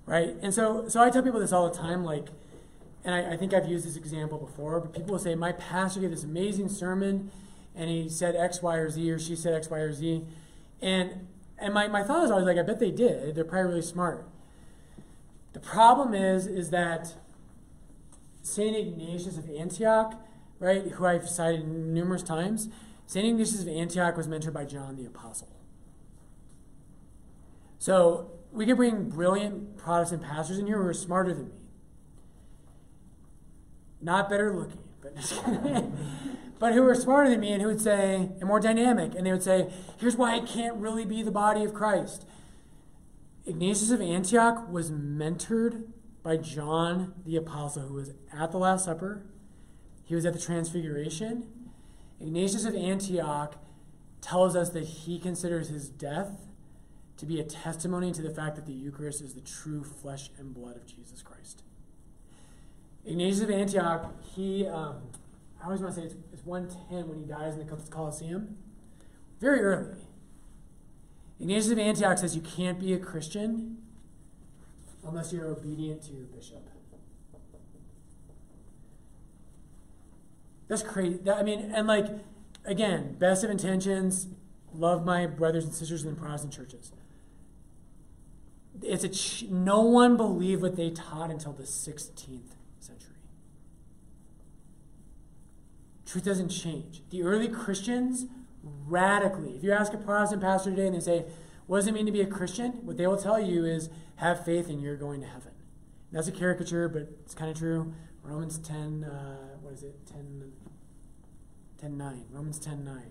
Right? 0.06 0.36
And 0.42 0.54
so 0.54 0.88
so 0.88 1.02
I 1.02 1.10
tell 1.10 1.22
people 1.22 1.40
this 1.40 1.52
all 1.52 1.70
the 1.70 1.78
time, 1.78 2.04
like, 2.04 2.30
and 3.04 3.16
I, 3.16 3.34
I 3.34 3.38
think 3.38 3.54
I've 3.54 3.68
used 3.68 3.86
this 3.86 3.96
example 3.96 4.38
before, 4.38 4.80
but 4.80 4.94
people 4.94 5.14
will 5.14 5.20
say, 5.20 5.36
My 5.36 5.52
pastor 5.54 6.02
gave 6.02 6.12
this 6.12 6.24
amazing 6.24 6.70
sermon 6.70 7.32
and 7.76 7.90
he 7.90 8.10
said 8.10 8.36
X, 8.36 8.62
Y, 8.62 8.76
or 8.76 8.90
Z, 8.90 9.12
or 9.12 9.20
she 9.20 9.36
said 9.36 9.54
X, 9.54 9.70
Y, 9.70 9.78
or 9.78 9.94
Z. 9.94 10.26
And 10.82 11.28
and 11.58 11.74
my, 11.74 11.88
my 11.88 12.04
thought 12.04 12.24
is 12.24 12.32
always 12.32 12.46
like, 12.46 12.58
I 12.58 12.62
bet 12.62 12.80
they 12.80 12.92
did. 12.92 13.36
They're 13.36 13.44
probably 13.44 13.70
really 13.70 13.82
smart. 13.82 14.28
The 15.54 15.60
problem 15.60 16.14
is, 16.14 16.48
is 16.48 16.70
that 16.70 17.16
St. 18.42 18.76
Ignatius 18.76 19.38
of 19.38 19.50
Antioch, 19.50 20.22
right, 20.60 20.84
who 20.84 21.06
I've 21.06 21.28
cited 21.28 21.68
numerous 21.68 22.24
times, 22.24 22.70
St. 23.08 23.26
Ignatius 23.26 23.62
of 23.62 23.68
Antioch 23.68 24.16
was 24.16 24.28
mentored 24.28 24.54
by 24.54 24.66
John 24.66 24.96
the 24.96 25.06
Apostle. 25.06 25.50
So 27.78 28.32
we 28.52 28.66
could 28.66 28.78
bring 28.78 29.10
brilliant 29.10 29.78
Protestant 29.78 30.24
pastors 30.24 30.60
in 30.60 30.68
here 30.68 30.82
who 30.82 30.88
are 30.88 30.94
smarter 30.94 31.34
than 31.34 31.50
me. 31.50 31.59
Not 34.02 34.30
better 34.30 34.56
looking, 34.56 34.80
but 35.02 35.14
but 36.60 36.74
who 36.74 36.86
are 36.88 36.96
smarter 36.96 37.30
than 37.30 37.40
me 37.40 37.54
and 37.54 37.62
who 37.62 37.68
would 37.70 37.82
say, 37.82 38.16
and 38.40 38.44
more 38.44 38.60
dynamic, 38.60 39.14
and 39.16 39.26
they 39.26 39.32
would 39.32 39.44
say, 39.44 39.72
here's 39.98 40.16
why 40.16 40.36
it 40.36 40.46
can't 40.46 40.76
really 40.76 41.06
be 41.06 41.24
the 41.24 41.32
body 41.32 41.64
of 41.64 41.74
Christ. 41.74 42.26
Ignatius 43.46 43.92
of 43.92 44.02
Antioch 44.02 44.70
was 44.70 44.92
mentored 44.92 45.88
by 46.22 46.38
John 46.38 47.14
the 47.26 47.38
Apostle, 47.38 47.88
who 47.88 47.94
was 47.96 48.14
at 48.32 48.52
the 48.52 48.58
Last 48.58 48.86
Supper. 48.86 49.24
He 50.04 50.16
was 50.16 50.26
at 50.26 50.34
the 50.34 50.40
Transfiguration. 50.40 51.48
Ignatius 52.20 52.66
of 52.66 52.76
Antioch 52.76 53.56
tells 54.22 54.56
us 54.56 54.70
that 54.72 54.84
he 54.84 55.18
considers 55.18 55.70
his 55.70 55.90
death 55.90 56.48
to 57.18 57.26
be 57.26 57.40
a 57.40 57.44
testimony 57.44 58.12
to 58.12 58.22
the 58.22 58.30
fact 58.30 58.56
that 58.56 58.66
the 58.66 58.74
Eucharist 58.74 59.22
is 59.22 59.34
the 59.34 59.42
true 59.42 59.84
flesh 59.84 60.30
and 60.38 60.54
blood 60.54 60.76
of 60.76 60.86
Jesus 60.86 61.22
Christ. 61.22 61.64
Ignatius 63.06 63.42
of 63.42 63.50
Antioch, 63.50 64.14
he, 64.36 64.68
um, 64.68 65.02
I 65.62 65.66
always 65.66 65.82
want 65.82 65.96
to 65.96 66.02
say 66.02 66.06
it's, 66.08 66.16
it's 66.34 66.46
110 66.46 67.08
when 67.08 67.20
he 67.20 67.26
dies 67.26 67.54
in 67.56 67.66
the 67.66 67.76
Colosseum. 67.90 68.58
Very 69.40 69.62
early. 69.62 69.96
Ignatius 71.40 71.72
of 71.72 71.80
Antioch 71.80 72.18
says 72.18 72.36
you 72.36 72.42
can't 72.42 72.80
be 72.80 72.94
a 72.94 73.00
Christian 73.00 73.78
unless 75.08 75.32
you're 75.32 75.48
obedient 75.48 76.04
to 76.04 76.12
your 76.12 76.26
bishop. 76.26 76.68
That's 80.68 80.84
crazy. 80.84 81.18
That, 81.24 81.38
I 81.38 81.44
mean, 81.44 81.72
and 81.74 81.88
like, 81.88 82.08
again, 82.66 83.16
best 83.18 83.44
of 83.44 83.50
intentions, 83.50 84.28
love 84.74 85.04
my 85.06 85.26
brothers 85.26 85.66
and 85.66 85.74
sisters 85.74 86.04
in 86.04 86.14
the 86.14 86.20
Protestant 86.20 86.54
churches. 86.54 86.92
It's 88.84 89.04
a 89.04 89.10
ch- 89.10 89.46
no 89.50 89.82
one 89.82 90.16
believed 90.16 90.62
what 90.62 90.76
they 90.76 90.92
taught 90.92 91.32
until 91.32 91.54
the 91.54 91.64
16th 91.64 92.54
century. 92.80 93.16
Truth 96.06 96.26
doesn't 96.26 96.50
change. 96.50 97.04
The 97.12 97.24
early 97.24 97.48
Christians 97.48 98.26
radically, 98.64 99.56
if 99.56 99.64
you 99.64 99.72
ask 99.72 99.94
a 99.94 99.98
Protestant 99.98 100.42
pastor 100.42 100.72
today 100.72 100.88
and 100.88 100.96
they 100.96 101.00
say, 101.00 101.26
What 101.68 101.78
does 101.78 101.88
it 101.88 101.94
mean 101.94 102.06
to 102.08 102.12
be 102.12 102.22
a 102.22 102.26
Christian? 102.26 102.72
What 102.86 102.98
they 102.98 103.06
will 103.06 103.18
tell 103.18 103.40
you 103.40 103.66
is, 103.66 103.90
Have 104.16 104.44
faith 104.44 104.70
and 104.70 104.82
you're 104.82 104.98
going 104.98 105.22
to 105.22 105.28
heaven. 105.28 105.52
That's 106.12 106.28
a 106.28 106.32
caricature, 106.32 106.90
but 106.90 107.04
it's 107.24 107.36
kind 107.36 107.52
of 107.52 107.58
true. 107.58 107.94
Romans 108.24 108.58
10, 108.58 109.04
uh, 109.04 109.58
what 109.62 109.74
is 109.74 109.84
it? 109.84 109.96
10, 110.08 110.52
10 111.80 111.98
9. 111.98 112.26
Romans 112.32 112.60
10 112.60 112.84
9. 112.84 113.04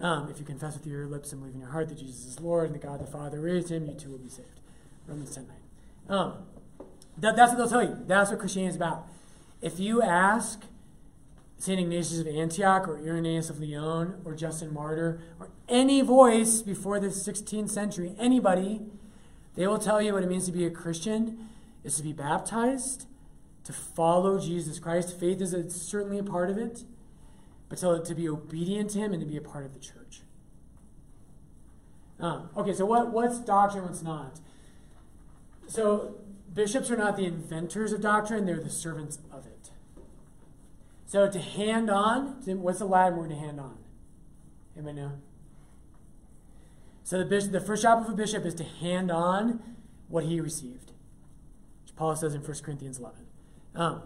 Um, 0.00 0.28
if 0.28 0.38
you 0.38 0.44
confess 0.44 0.74
with 0.74 0.86
your 0.86 1.06
lips 1.06 1.32
and 1.32 1.40
believe 1.40 1.54
in 1.54 1.60
your 1.60 1.70
heart 1.70 1.88
that 1.88 1.98
Jesus 1.98 2.26
is 2.26 2.40
Lord 2.40 2.66
and 2.66 2.74
that 2.74 2.82
God 2.82 3.00
the 3.00 3.06
Father 3.06 3.40
raised 3.40 3.70
him, 3.70 3.86
you 3.86 3.94
too 3.94 4.10
will 4.10 4.18
be 4.18 4.28
saved. 4.28 4.60
Romans 5.06 5.34
10 5.34 5.46
9. 6.08 6.18
Um, 6.18 6.34
that, 7.18 7.36
that's 7.36 7.52
what 7.52 7.58
they'll 7.58 7.68
tell 7.68 7.82
you. 7.82 7.98
That's 8.06 8.30
what 8.30 8.38
Christianity 8.40 8.70
is 8.70 8.76
about. 8.76 9.06
If 9.62 9.78
you 9.78 10.02
ask 10.02 10.64
St. 11.58 11.80
Ignatius 11.80 12.20
of 12.20 12.26
Antioch 12.26 12.86
or 12.88 12.98
Irenaeus 12.98 13.48
of 13.48 13.60
Lyon 13.60 14.20
or 14.24 14.34
Justin 14.34 14.74
Martyr 14.74 15.20
or 15.40 15.48
any 15.68 16.02
voice 16.02 16.60
before 16.60 17.00
the 17.00 17.08
16th 17.08 17.70
century, 17.70 18.14
anybody, 18.18 18.82
they 19.54 19.66
will 19.66 19.78
tell 19.78 20.02
you 20.02 20.12
what 20.12 20.22
it 20.22 20.28
means 20.28 20.46
to 20.46 20.52
be 20.52 20.66
a 20.66 20.70
Christian 20.70 21.48
is 21.84 21.96
to 21.96 22.02
be 22.02 22.12
baptized, 22.12 23.06
to 23.64 23.72
follow 23.72 24.38
Jesus 24.38 24.78
Christ. 24.78 25.18
Faith 25.18 25.40
is 25.40 25.54
a, 25.54 25.70
certainly 25.70 26.18
a 26.18 26.24
part 26.24 26.50
of 26.50 26.58
it, 26.58 26.84
but 27.68 27.78
to, 27.78 28.02
to 28.04 28.14
be 28.14 28.28
obedient 28.28 28.90
to 28.90 28.98
Him 28.98 29.12
and 29.12 29.20
to 29.22 29.26
be 29.26 29.36
a 29.36 29.40
part 29.40 29.64
of 29.64 29.72
the 29.72 29.80
church. 29.80 30.22
Um, 32.18 32.48
okay, 32.56 32.72
so 32.72 32.86
what, 32.86 33.10
what's 33.10 33.38
doctrine, 33.38 33.84
what's 33.84 34.02
not? 34.02 34.40
So, 35.66 36.16
bishops 36.54 36.90
are 36.90 36.96
not 36.96 37.16
the 37.16 37.24
inventors 37.24 37.92
of 37.92 38.00
doctrine, 38.00 38.46
they're 38.46 38.60
the 38.60 38.70
servants 38.70 39.18
of 39.32 39.46
it. 39.46 39.70
So, 41.06 41.30
to 41.30 41.38
hand 41.38 41.90
on, 41.90 42.42
what's 42.44 42.78
the 42.78 42.86
Latin 42.86 43.18
word 43.18 43.30
to 43.30 43.36
hand 43.36 43.60
on? 43.60 43.78
Anybody 44.76 44.96
know? 44.96 45.12
So, 47.04 47.18
the, 47.18 47.24
bishop, 47.24 47.52
the 47.52 47.60
first 47.60 47.82
job 47.82 48.02
of 48.02 48.08
a 48.08 48.16
bishop 48.16 48.44
is 48.44 48.54
to 48.54 48.64
hand 48.64 49.10
on 49.10 49.60
what 50.08 50.24
he 50.24 50.40
received, 50.40 50.92
which 51.82 51.94
Paul 51.96 52.16
says 52.16 52.34
in 52.34 52.40
1 52.40 52.56
Corinthians 52.62 52.98
11. 52.98 53.18
Um, 53.74 54.02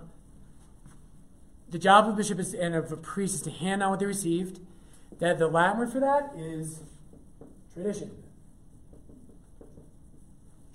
the 1.71 1.79
job 1.79 2.07
of 2.07 2.15
a 2.15 2.17
bishop 2.17 2.39
is, 2.39 2.55
and 2.55 2.75
of 2.75 2.91
a 2.91 2.97
priest 2.97 3.35
is 3.35 3.43
to 3.43 3.51
hand 3.51 3.83
on 3.83 3.91
what 3.91 4.01
they 4.01 4.07
received. 4.07 4.61
That 5.19 5.39
the 5.39 5.49
Latin 5.49 5.79
word 5.79 5.93
for 5.93 6.01
that 6.01 6.33
is 6.37 6.81
tradition. 7.73 8.11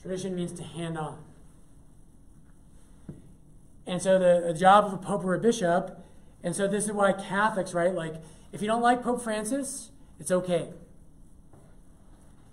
Tradition 0.01 0.36
means 0.36 0.51
to 0.53 0.63
hand 0.63 0.98
on. 0.98 1.18
And 3.86 4.02
so 4.02 4.18
the, 4.18 4.48
the 4.48 4.58
job 4.58 4.86
of 4.86 4.94
a 4.94 4.98
pope 4.98 5.24
or 5.24 5.34
a 5.34 5.40
bishop, 5.40 6.06
and 6.44 6.56
so 6.56 6.68
this 6.68 6.86
is 6.86 6.92
why 6.92 7.13
Catholics, 7.13 7.74
right? 7.74 7.94
Like, 7.94 8.16
if 8.52 8.62
you 8.62 8.68
don't 8.68 8.82
like 8.82 9.04
Pope 9.04 9.22
Francis, 9.22 9.90
it's 10.20 10.32
okay. 10.32 10.70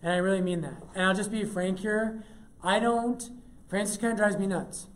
And 0.02 0.12
I 0.12 0.16
really 0.16 0.40
mean 0.40 0.62
that. 0.62 0.82
And 0.94 1.04
I'll 1.04 1.14
just 1.14 1.30
be 1.30 1.44
frank 1.44 1.80
here. 1.80 2.24
I 2.62 2.78
don't, 2.78 3.30
Francis 3.68 3.96
kind 3.96 4.12
of 4.12 4.18
drives 4.18 4.38
me 4.38 4.46
nuts. 4.46 4.86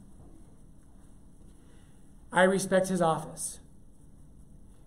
I 2.32 2.42
respect 2.42 2.88
his 2.88 3.02
office. 3.02 3.60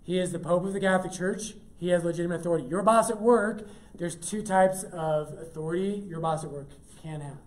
He 0.03 0.17
is 0.19 0.31
the 0.31 0.39
Pope 0.39 0.65
of 0.65 0.73
the 0.73 0.79
Catholic 0.79 1.11
Church. 1.11 1.53
He 1.77 1.89
has 1.89 2.03
legitimate 2.03 2.41
authority. 2.41 2.65
Your 2.67 2.81
boss 2.81 3.09
at 3.09 3.21
work, 3.21 3.67
there's 3.95 4.15
two 4.15 4.41
types 4.41 4.83
of 4.83 5.33
authority 5.39 6.03
your 6.07 6.19
boss 6.19 6.43
at 6.43 6.51
work 6.51 6.69
can 7.01 7.21
have. 7.21 7.37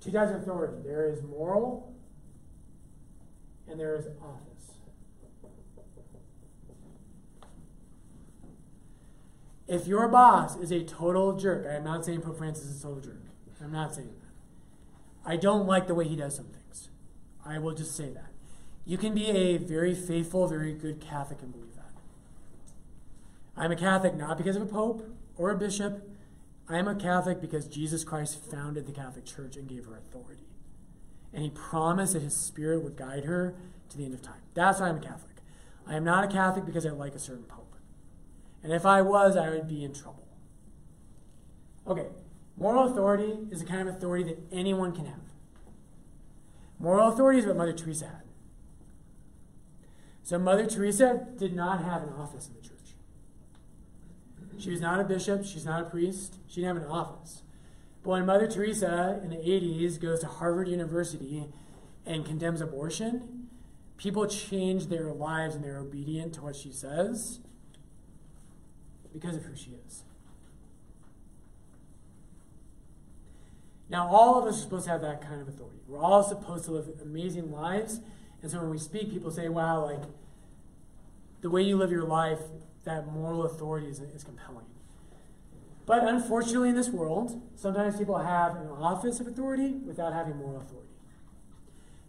Two 0.00 0.12
types 0.12 0.30
of 0.30 0.42
authority 0.42 0.76
there 0.84 1.08
is 1.08 1.22
moral, 1.22 1.93
and 3.68 3.78
there 3.78 3.96
is 3.96 4.06
office. 4.22 4.54
If 9.66 9.86
your 9.86 10.08
boss 10.08 10.56
is 10.56 10.70
a 10.70 10.82
total 10.82 11.36
jerk, 11.36 11.66
I 11.66 11.76
am 11.76 11.84
not 11.84 12.04
saying 12.04 12.20
Pope 12.20 12.36
Francis 12.36 12.66
is 12.66 12.80
a 12.80 12.82
total 12.82 13.00
jerk. 13.00 13.22
I'm 13.62 13.72
not 13.72 13.94
saying 13.94 14.08
that. 14.08 15.30
I 15.30 15.36
don't 15.36 15.66
like 15.66 15.86
the 15.86 15.94
way 15.94 16.06
he 16.06 16.16
does 16.16 16.36
some 16.36 16.46
things. 16.46 16.90
I 17.46 17.58
will 17.58 17.72
just 17.72 17.96
say 17.96 18.10
that. 18.10 18.30
You 18.84 18.98
can 18.98 19.14
be 19.14 19.30
a 19.30 19.56
very 19.56 19.94
faithful, 19.94 20.46
very 20.46 20.74
good 20.74 21.00
Catholic 21.00 21.40
and 21.40 21.50
believe 21.52 21.74
that. 21.76 21.92
I'm 23.56 23.72
a 23.72 23.76
Catholic 23.76 24.14
not 24.14 24.36
because 24.36 24.56
of 24.56 24.62
a 24.62 24.66
pope 24.66 25.08
or 25.36 25.50
a 25.50 25.56
bishop. 25.56 26.06
I 26.68 26.76
am 26.76 26.88
a 26.88 26.94
Catholic 26.94 27.40
because 27.40 27.66
Jesus 27.66 28.04
Christ 28.04 28.44
founded 28.44 28.86
the 28.86 28.92
Catholic 28.92 29.24
Church 29.24 29.56
and 29.56 29.66
gave 29.66 29.86
her 29.86 29.96
authority. 29.96 30.44
And 31.34 31.42
he 31.42 31.50
promised 31.50 32.12
that 32.12 32.22
his 32.22 32.36
spirit 32.36 32.82
would 32.82 32.96
guide 32.96 33.24
her 33.24 33.54
to 33.90 33.98
the 33.98 34.04
end 34.04 34.14
of 34.14 34.22
time. 34.22 34.40
That's 34.54 34.80
why 34.80 34.88
I'm 34.88 34.96
a 34.98 35.00
Catholic. 35.00 35.36
I 35.86 35.96
am 35.96 36.04
not 36.04 36.24
a 36.24 36.28
Catholic 36.28 36.64
because 36.64 36.86
I 36.86 36.90
like 36.90 37.14
a 37.14 37.18
certain 37.18 37.44
pope. 37.44 37.74
And 38.62 38.72
if 38.72 38.86
I 38.86 39.02
was, 39.02 39.36
I 39.36 39.50
would 39.50 39.68
be 39.68 39.84
in 39.84 39.92
trouble. 39.92 40.26
Okay, 41.86 42.06
moral 42.56 42.90
authority 42.90 43.36
is 43.50 43.60
the 43.60 43.66
kind 43.66 43.86
of 43.86 43.96
authority 43.96 44.24
that 44.24 44.38
anyone 44.50 44.92
can 44.92 45.04
have. 45.04 45.18
Moral 46.78 47.08
authority 47.08 47.40
is 47.40 47.46
what 47.46 47.56
Mother 47.56 47.72
Teresa 47.72 48.06
had. 48.06 48.22
So 50.22 50.38
Mother 50.38 50.66
Teresa 50.66 51.26
did 51.36 51.54
not 51.54 51.84
have 51.84 52.02
an 52.02 52.10
office 52.14 52.48
in 52.48 52.54
the 52.54 52.66
church. 52.66 52.94
She 54.58 54.70
was 54.70 54.80
not 54.80 55.00
a 55.00 55.04
bishop, 55.04 55.44
she's 55.44 55.66
not 55.66 55.82
a 55.82 55.84
priest, 55.84 56.36
she 56.46 56.62
didn't 56.62 56.76
have 56.76 56.84
an 56.84 56.90
office. 56.90 57.42
But 58.04 58.10
when 58.10 58.26
Mother 58.26 58.46
Teresa 58.46 59.20
in 59.24 59.30
the 59.30 59.36
80s 59.36 60.00
goes 60.00 60.20
to 60.20 60.26
Harvard 60.26 60.68
University 60.68 61.46
and 62.06 62.24
condemns 62.24 62.60
abortion, 62.60 63.48
people 63.96 64.26
change 64.28 64.86
their 64.86 65.10
lives 65.10 65.56
and 65.56 65.64
they're 65.64 65.78
obedient 65.78 66.34
to 66.34 66.42
what 66.42 66.54
she 66.54 66.70
says 66.70 67.40
because 69.12 69.36
of 69.36 69.44
who 69.44 69.56
she 69.56 69.72
is. 69.86 70.04
Now, 73.88 74.08
all 74.08 74.38
of 74.38 74.46
us 74.46 74.58
are 74.58 74.62
supposed 74.62 74.84
to 74.84 74.90
have 74.92 75.00
that 75.00 75.20
kind 75.20 75.40
of 75.40 75.48
authority. 75.48 75.78
We're 75.88 75.98
all 75.98 76.22
supposed 76.22 76.66
to 76.66 76.70
live 76.70 76.88
amazing 77.02 77.50
lives 77.50 78.00
and 78.44 78.50
so 78.50 78.60
when 78.60 78.68
we 78.68 78.78
speak, 78.78 79.10
people 79.10 79.30
say, 79.30 79.48
wow, 79.48 79.86
like 79.86 80.02
the 81.40 81.48
way 81.48 81.62
you 81.62 81.78
live 81.78 81.90
your 81.90 82.04
life, 82.04 82.40
that 82.84 83.06
moral 83.06 83.46
authority 83.46 83.86
is, 83.86 84.00
is 84.00 84.22
compelling. 84.22 84.66
But 85.86 86.06
unfortunately, 86.06 86.70
in 86.70 86.76
this 86.76 86.88
world, 86.88 87.42
sometimes 87.56 87.96
people 87.96 88.18
have 88.18 88.56
an 88.56 88.68
office 88.68 89.20
of 89.20 89.26
authority 89.26 89.72
without 89.72 90.12
having 90.12 90.36
moral 90.36 90.60
authority. 90.60 90.88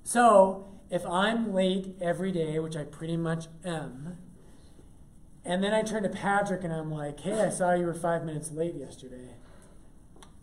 So, 0.03 0.67
if 0.89 1.05
I'm 1.05 1.53
late 1.53 1.95
every 1.99 2.31
day, 2.31 2.59
which 2.59 2.75
I 2.75 2.83
pretty 2.83 3.17
much 3.17 3.47
am, 3.65 4.17
and 5.43 5.63
then 5.63 5.73
I 5.73 5.81
turn 5.81 6.03
to 6.03 6.09
Patrick 6.09 6.63
and 6.63 6.73
I'm 6.73 6.91
like, 6.91 7.19
"Hey, 7.19 7.41
I 7.41 7.49
saw 7.49 7.73
you 7.73 7.85
were 7.85 7.93
five 7.93 8.23
minutes 8.23 8.51
late 8.51 8.75
yesterday. 8.75 9.35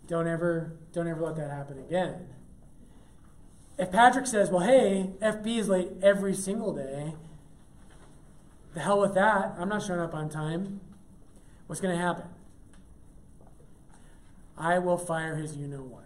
Don't 0.07 0.29
ever, 0.29 0.77
don't 0.93 1.09
ever 1.09 1.23
let 1.23 1.37
that 1.37 1.51
happen 1.51 1.79
again." 1.79 2.29
If 3.79 3.91
Patrick 3.91 4.27
says, 4.27 4.51
well, 4.51 4.65
hey, 4.65 5.11
FB 5.21 5.59
is 5.59 5.69
late 5.69 5.89
every 6.03 6.35
single 6.35 6.73
day, 6.73 7.15
the 8.75 8.81
hell 8.81 9.01
with 9.01 9.15
that. 9.15 9.55
I'm 9.59 9.69
not 9.69 9.83
showing 9.83 10.01
up 10.01 10.15
on 10.15 10.29
time. 10.29 10.81
What's 11.67 11.81
going 11.81 11.97
to 11.97 12.01
happen? 12.01 12.25
I 14.57 14.79
will 14.79 14.99
fire 14.99 15.37
his 15.37 15.57
you 15.57 15.67
know 15.67 15.83
what. 15.83 16.03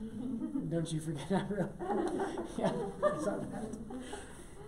Don't 0.70 0.92
you 0.92 1.00
forget 1.00 1.28
that. 1.28 1.70
yeah, 2.58 2.72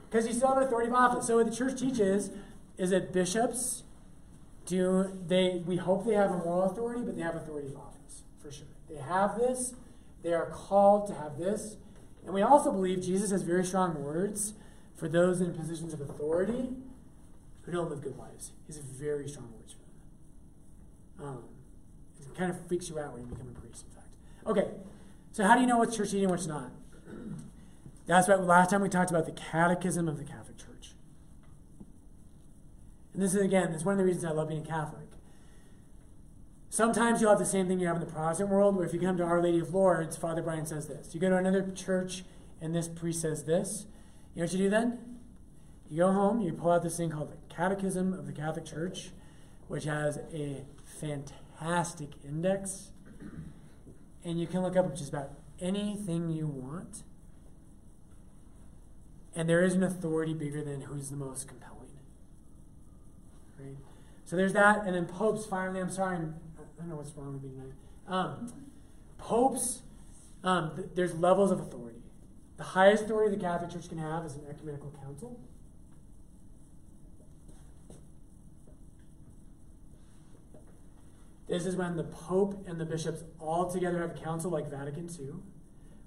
Because 0.08 0.26
you 0.26 0.32
still 0.32 0.48
have 0.48 0.58
an 0.58 0.64
authority 0.64 0.88
of 0.88 0.94
office. 0.94 1.26
So 1.26 1.36
what 1.36 1.46
the 1.46 1.54
church 1.54 1.78
teaches 1.78 2.30
is 2.76 2.90
that 2.90 3.12
bishops 3.12 3.82
do 4.66 5.18
they 5.26 5.62
we 5.66 5.76
hope 5.76 6.06
they 6.06 6.14
have 6.14 6.30
a 6.30 6.38
moral 6.38 6.64
authority, 6.64 7.02
but 7.02 7.16
they 7.16 7.22
have 7.22 7.36
authority 7.36 7.68
of 7.68 7.76
office, 7.76 8.22
for 8.42 8.50
sure. 8.50 8.66
They 8.88 8.96
have 8.96 9.36
this, 9.36 9.74
they 10.22 10.32
are 10.32 10.46
called 10.46 11.06
to 11.08 11.14
have 11.14 11.38
this, 11.38 11.76
and 12.24 12.32
we 12.34 12.42
also 12.42 12.72
believe 12.72 13.02
Jesus 13.02 13.30
has 13.30 13.42
very 13.42 13.64
strong 13.64 14.02
words 14.02 14.54
for 14.96 15.08
those 15.08 15.40
in 15.40 15.52
positions 15.52 15.92
of 15.92 16.00
authority 16.00 16.70
who 17.62 17.72
don't 17.72 17.90
live 17.90 18.02
good 18.02 18.16
lives. 18.16 18.52
He 18.66 18.72
has 18.72 18.82
very 18.82 19.28
strong 19.28 19.52
words 19.52 19.74
for 19.74 21.22
them. 21.22 21.28
Um, 21.28 21.44
it 22.34 22.38
kind 22.38 22.50
of 22.50 22.66
freaks 22.66 22.88
you 22.88 22.98
out 22.98 23.12
when 23.12 23.22
you 23.22 23.28
become 23.28 23.48
a 23.48 23.60
priest, 23.60 23.84
in 23.88 23.94
fact. 23.94 24.08
Okay, 24.46 24.68
so 25.32 25.44
how 25.44 25.54
do 25.54 25.60
you 25.60 25.66
know 25.66 25.78
what's 25.78 25.96
church 25.96 26.08
eating 26.08 26.22
and 26.22 26.30
what's 26.30 26.46
not? 26.46 26.70
That's 28.06 28.28
what 28.28 28.44
last 28.44 28.70
time 28.70 28.82
we 28.82 28.88
talked 28.88 29.10
about 29.10 29.26
the 29.26 29.32
catechism 29.32 30.08
of 30.08 30.18
the 30.18 30.24
Catholic 30.24 30.58
Church. 30.58 30.92
And 33.12 33.22
this 33.22 33.34
is, 33.34 33.40
again, 33.40 33.70
this 33.70 33.80
is 33.80 33.84
one 33.84 33.94
of 33.94 33.98
the 33.98 34.04
reasons 34.04 34.24
I 34.24 34.30
love 34.30 34.48
being 34.48 34.62
a 34.62 34.66
Catholic. 34.66 35.06
Sometimes 36.68 37.20
you'll 37.20 37.30
have 37.30 37.38
the 37.38 37.46
same 37.46 37.68
thing 37.68 37.78
you 37.78 37.86
have 37.86 37.96
in 37.96 38.00
the 38.00 38.12
Protestant 38.12 38.50
world, 38.50 38.76
where 38.76 38.84
if 38.84 38.92
you 38.92 39.00
come 39.00 39.16
to 39.16 39.22
Our 39.22 39.40
Lady 39.40 39.60
of 39.60 39.72
Lourdes, 39.72 40.16
Father 40.16 40.42
Brian 40.42 40.66
says 40.66 40.88
this. 40.88 41.14
You 41.14 41.20
go 41.20 41.30
to 41.30 41.36
another 41.36 41.70
church, 41.70 42.24
and 42.60 42.74
this 42.74 42.88
priest 42.88 43.22
says 43.22 43.44
this. 43.44 43.86
You 44.34 44.40
know 44.40 44.46
what 44.46 44.52
you 44.52 44.58
do 44.58 44.70
then? 44.70 44.98
You 45.88 45.98
go 45.98 46.12
home, 46.12 46.40
you 46.40 46.52
pull 46.52 46.72
out 46.72 46.82
this 46.82 46.96
thing 46.96 47.10
called 47.10 47.30
the 47.30 47.54
Catechism 47.54 48.12
of 48.12 48.26
the 48.26 48.32
Catholic 48.32 48.64
Church, 48.64 49.10
which 49.68 49.84
has 49.84 50.18
a 50.34 50.64
fantastic 50.84 51.43
index. 52.24 52.90
And 54.24 54.40
you 54.40 54.46
can 54.46 54.62
look 54.62 54.76
up 54.76 54.94
just 54.96 55.10
about 55.10 55.30
anything 55.60 56.30
you 56.30 56.46
want. 56.46 57.02
And 59.34 59.48
there 59.48 59.62
is 59.62 59.74
an 59.74 59.82
authority 59.82 60.32
bigger 60.32 60.62
than 60.62 60.82
who's 60.82 61.10
the 61.10 61.16
most 61.16 61.48
compelling. 61.48 61.74
Right? 63.58 63.76
So 64.24 64.36
there's 64.36 64.52
that. 64.52 64.86
And 64.86 64.94
then 64.94 65.06
popes, 65.06 65.46
finally, 65.46 65.80
I'm 65.80 65.90
sorry, 65.90 66.16
I 66.16 66.20
don't 66.78 66.88
know 66.88 66.96
what's 66.96 67.10
wrong 67.16 67.34
with 67.34 67.42
me 67.42 67.50
tonight. 67.50 67.72
Um, 68.06 68.52
popes, 69.18 69.82
um, 70.42 70.72
th- 70.76 70.88
there's 70.94 71.14
levels 71.14 71.50
of 71.50 71.60
authority. 71.60 71.98
The 72.56 72.64
highest 72.64 73.04
authority 73.04 73.34
the 73.34 73.42
Catholic 73.42 73.70
Church 73.70 73.88
can 73.88 73.98
have 73.98 74.24
is 74.24 74.36
an 74.36 74.42
ecumenical 74.48 74.92
council. 75.02 75.40
This 81.54 81.66
is 81.66 81.76
when 81.76 81.94
the 81.94 82.02
Pope 82.02 82.66
and 82.66 82.80
the 82.80 82.84
bishops 82.84 83.22
all 83.38 83.70
together 83.70 84.00
have 84.00 84.10
a 84.10 84.20
council 84.20 84.50
like 84.50 84.68
Vatican 84.68 85.08
II, 85.08 85.34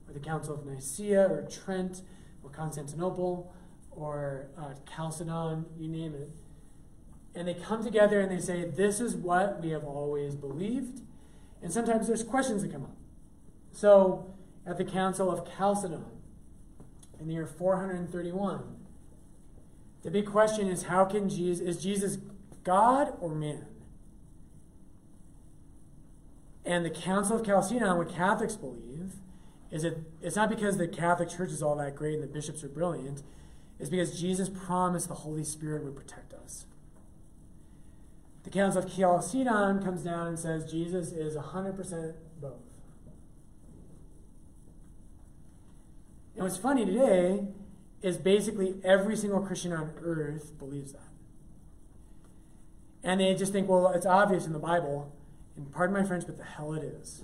or 0.06 0.14
the 0.14 0.20
Council 0.20 0.56
of 0.56 0.66
Nicaea, 0.66 1.26
or 1.26 1.48
Trent, 1.50 2.02
or 2.44 2.50
Constantinople, 2.50 3.54
or 3.90 4.50
uh, 4.58 4.74
Chalcedon, 4.94 5.66
you 5.80 5.88
name 5.88 6.14
it. 6.16 6.32
And 7.34 7.48
they 7.48 7.54
come 7.54 7.82
together 7.82 8.20
and 8.20 8.30
they 8.30 8.44
say, 8.44 8.66
This 8.66 9.00
is 9.00 9.16
what 9.16 9.62
we 9.62 9.70
have 9.70 9.86
always 9.86 10.36
believed. 10.36 11.00
And 11.64 11.72
sometimes 11.72 12.08
there's 12.08 12.26
questions 12.26 12.62
that 12.64 12.74
come 12.74 12.84
up. 12.84 12.98
So, 13.72 14.36
at 14.66 14.78
the 14.78 14.84
Council 14.84 15.32
of 15.32 15.48
Chalcedon, 15.56 16.04
in 17.22 17.28
the 17.28 17.36
year 17.36 17.48
431, 17.48 18.64
the 20.04 20.12
big 20.12 20.26
question 20.26 20.68
is 20.68 20.84
how 20.84 21.06
can 21.06 21.30
Jesus, 21.30 21.66
is 21.66 21.82
Jesus 21.82 22.18
God 22.66 23.14
or 23.22 23.34
man? 23.34 23.66
And 26.68 26.84
the 26.84 26.90
Council 26.90 27.40
of 27.40 27.46
Chalcedon, 27.46 27.98
what 27.98 28.10
Catholics 28.10 28.58
believe, 28.58 29.14
is 29.72 29.84
that 29.84 29.98
it's 30.22 30.36
not 30.36 30.50
because 30.50 30.78
the 30.78 30.88
Catholic 30.88 31.30
Church 31.30 31.50
is 31.50 31.64
all 31.64 31.78
that 31.78 31.96
great 31.96 32.16
and 32.16 32.24
the 32.24 32.28
bishops 32.28 32.62
are 32.62 32.68
brilliant, 32.68 33.24
it's 33.80 33.90
because 33.90 34.20
Jesus 34.20 34.50
promised 34.50 35.08
the 35.08 35.16
Holy 35.16 35.46
Spirit 35.46 35.86
would 35.86 35.96
protect 35.96 36.34
us. 36.34 36.66
The 38.44 38.50
Council 38.50 38.84
of 38.84 38.94
Chalcedon 38.94 39.82
comes 39.82 40.04
down 40.04 40.28
and 40.28 40.38
says 40.38 40.70
Jesus 40.70 41.14
is 41.14 41.38
100% 41.38 42.14
both. 42.42 42.52
And 46.36 46.44
what's 46.44 46.58
funny 46.58 46.86
today 46.86 47.48
is 48.02 48.18
basically 48.18 48.76
every 48.84 49.16
single 49.16 49.40
Christian 49.40 49.72
on 49.72 49.92
earth 50.02 50.58
believes 50.60 50.92
that. 50.92 51.02
And 53.04 53.22
they 53.22 53.34
just 53.36 53.54
think, 53.54 53.70
well, 53.70 53.88
it's 53.90 54.06
obvious 54.06 54.46
in 54.46 54.52
the 54.52 54.60
Bible. 54.60 55.14
And 55.58 55.72
pardon 55.72 55.96
my 55.96 56.04
French, 56.04 56.26
but 56.26 56.38
the 56.38 56.44
hell 56.44 56.74
it 56.74 56.84
is. 56.84 57.24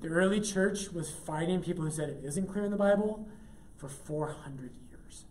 The 0.00 0.08
early 0.08 0.40
church 0.40 0.90
was 0.92 1.10
fighting 1.10 1.60
people 1.60 1.84
who 1.84 1.90
said 1.90 2.10
it 2.10 2.20
isn't 2.22 2.46
clear 2.46 2.64
in 2.64 2.70
the 2.70 2.76
Bible 2.76 3.26
for 3.76 3.88
400 3.88 4.72
years. 4.88 5.24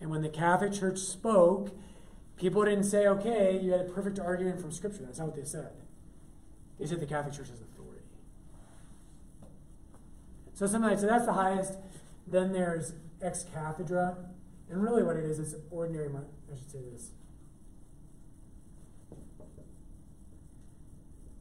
And 0.00 0.10
when 0.10 0.22
the 0.22 0.28
Catholic 0.28 0.72
Church 0.72 0.98
spoke, 0.98 1.70
people 2.36 2.64
didn't 2.64 2.84
say, 2.84 3.06
okay, 3.06 3.60
you 3.62 3.72
had 3.72 3.82
a 3.82 3.84
perfect 3.84 4.18
argument 4.18 4.60
from 4.60 4.72
Scripture. 4.72 5.02
That's 5.04 5.18
not 5.18 5.28
what 5.28 5.36
they 5.36 5.44
said. 5.44 5.70
They 6.80 6.86
said 6.86 7.00
the 7.00 7.06
Catholic 7.06 7.34
Church 7.34 7.50
has 7.50 7.60
authority. 7.60 8.02
So 10.54 10.66
something 10.66 10.90
like, 10.90 10.98
so 10.98 11.06
that's 11.06 11.26
the 11.26 11.34
highest. 11.34 11.74
Then 12.26 12.52
there's 12.52 12.94
ex 13.22 13.44
cathedra. 13.54 14.16
And 14.68 14.82
really 14.82 15.02
what 15.02 15.16
it 15.16 15.24
is 15.24 15.38
is 15.38 15.54
ordinary, 15.70 16.08
I 16.08 16.56
should 16.56 16.70
say 16.70 16.80
this. 16.92 17.10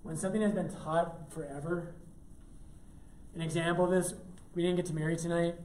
When 0.05 0.15
something 0.15 0.41
has 0.43 0.51
been 0.51 0.69
taught 0.69 1.33
forever, 1.33 1.95
an 3.33 3.41
example 3.41 3.85
of 3.85 3.89
this, 3.91 4.13
we 4.53 4.61
didn't 4.61 4.75
get 4.75 4.85
to 4.85 4.93
Mary 4.93 5.17
tonight, 5.17 5.55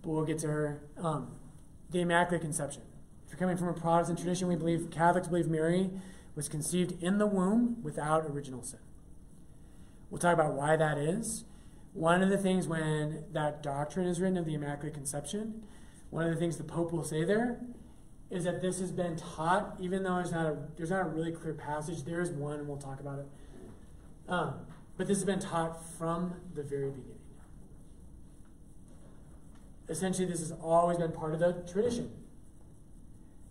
but 0.00 0.10
we'll 0.10 0.24
get 0.24 0.38
to 0.38 0.46
her. 0.46 0.82
Um, 0.96 1.32
the 1.90 2.00
Immaculate 2.00 2.40
Conception. 2.40 2.82
If 3.26 3.32
you're 3.32 3.38
coming 3.40 3.56
from 3.56 3.66
a 3.66 3.72
Protestant 3.72 4.20
tradition, 4.20 4.46
we 4.46 4.54
believe 4.54 4.92
Catholics 4.92 5.26
believe 5.26 5.48
Mary 5.48 5.90
was 6.36 6.48
conceived 6.48 7.02
in 7.02 7.18
the 7.18 7.26
womb 7.26 7.82
without 7.82 8.26
original 8.26 8.62
sin. 8.62 8.78
We'll 10.08 10.20
talk 10.20 10.34
about 10.34 10.52
why 10.54 10.76
that 10.76 10.96
is. 10.96 11.42
One 11.94 12.22
of 12.22 12.28
the 12.28 12.38
things 12.38 12.68
when 12.68 13.24
that 13.32 13.60
doctrine 13.60 14.06
is 14.06 14.20
written 14.20 14.36
of 14.36 14.46
the 14.46 14.54
Immaculate 14.54 14.94
Conception, 14.94 15.64
one 16.10 16.28
of 16.28 16.32
the 16.32 16.38
things 16.38 16.58
the 16.58 16.64
Pope 16.64 16.92
will 16.92 17.02
say 17.02 17.24
there 17.24 17.58
is 18.30 18.44
that 18.44 18.62
this 18.62 18.78
has 18.78 18.92
been 18.92 19.16
taught, 19.16 19.74
even 19.80 20.04
though 20.04 20.22
not 20.22 20.46
a, 20.46 20.58
there's 20.76 20.90
not 20.90 21.00
a 21.00 21.08
really 21.08 21.32
clear 21.32 21.54
passage. 21.54 22.04
There 22.04 22.20
is 22.20 22.30
one, 22.30 22.60
and 22.60 22.68
we'll 22.68 22.76
talk 22.76 23.00
about 23.00 23.18
it. 23.18 23.26
Um, 24.28 24.54
but 24.96 25.06
this 25.06 25.18
has 25.18 25.24
been 25.24 25.40
taught 25.40 25.82
from 25.96 26.34
the 26.54 26.62
very 26.62 26.90
beginning. 26.90 27.14
Essentially, 29.88 30.26
this 30.26 30.40
has 30.40 30.52
always 30.52 30.98
been 30.98 31.12
part 31.12 31.32
of 31.32 31.40
the 31.40 31.64
tradition. 31.70 32.10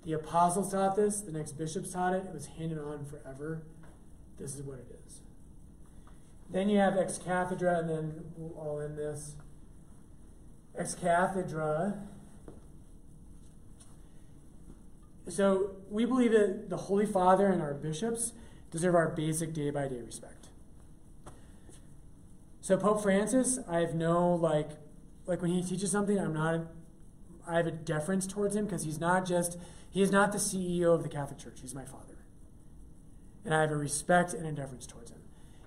The 0.06 0.14
apostles 0.14 0.72
taught 0.72 0.96
this, 0.96 1.22
the 1.22 1.32
next 1.32 1.54
bishops 1.54 1.92
taught 1.92 2.14
it, 2.14 2.26
it 2.26 2.34
was 2.34 2.46
handed 2.58 2.78
on 2.78 3.06
forever. 3.06 3.64
This 4.38 4.56
is 4.56 4.62
what 4.62 4.78
it 4.78 5.02
is. 5.06 5.22
Then 6.50 6.70
you 6.70 6.78
have 6.78 6.96
ex 6.96 7.18
cathedra, 7.18 7.80
and 7.80 7.90
then 7.90 8.24
we'll 8.38 8.58
all 8.58 8.80
end 8.80 8.98
this. 8.98 9.36
Ex 10.78 10.96
cathedra. 10.96 12.08
So 15.28 15.72
we 15.90 16.06
believe 16.06 16.32
that 16.32 16.70
the 16.70 16.78
Holy 16.78 17.06
Father 17.06 17.48
and 17.48 17.62
our 17.62 17.74
bishops 17.74 18.32
deserve 18.72 18.96
our 18.96 19.10
basic 19.10 19.54
day 19.54 19.72
by 19.72 19.88
day 19.88 20.00
respect. 20.00 20.37
So 22.68 22.76
Pope 22.76 23.02
Francis, 23.02 23.60
I 23.66 23.80
have 23.80 23.96
no 23.96 24.36
like 24.36 24.72
like 25.26 25.42
when 25.42 25.52
he 25.52 25.64
teaches 25.64 25.90
something, 25.90 26.20
I'm 26.20 26.34
not 26.34 26.68
I 27.48 27.56
have 27.56 27.66
a 27.66 27.72
deference 27.72 28.28
towards 28.28 28.58
him 28.58 28.66
because 28.66 28.84
he's 28.84 29.00
not 29.00 29.26
just 29.26 29.58
he 29.90 30.02
is 30.02 30.12
not 30.12 30.34
the 30.34 30.38
CEO 30.38 30.94
of 30.94 31.02
the 31.02 31.08
Catholic 31.08 31.40
Church. 31.40 31.60
He's 31.62 31.74
my 31.74 31.86
father. 31.86 32.18
And 33.46 33.54
I 33.54 33.62
have 33.62 33.72
a 33.72 33.78
respect 33.78 34.34
and 34.34 34.46
a 34.46 34.52
deference 34.52 34.86
towards 34.86 35.12
him. 35.12 35.22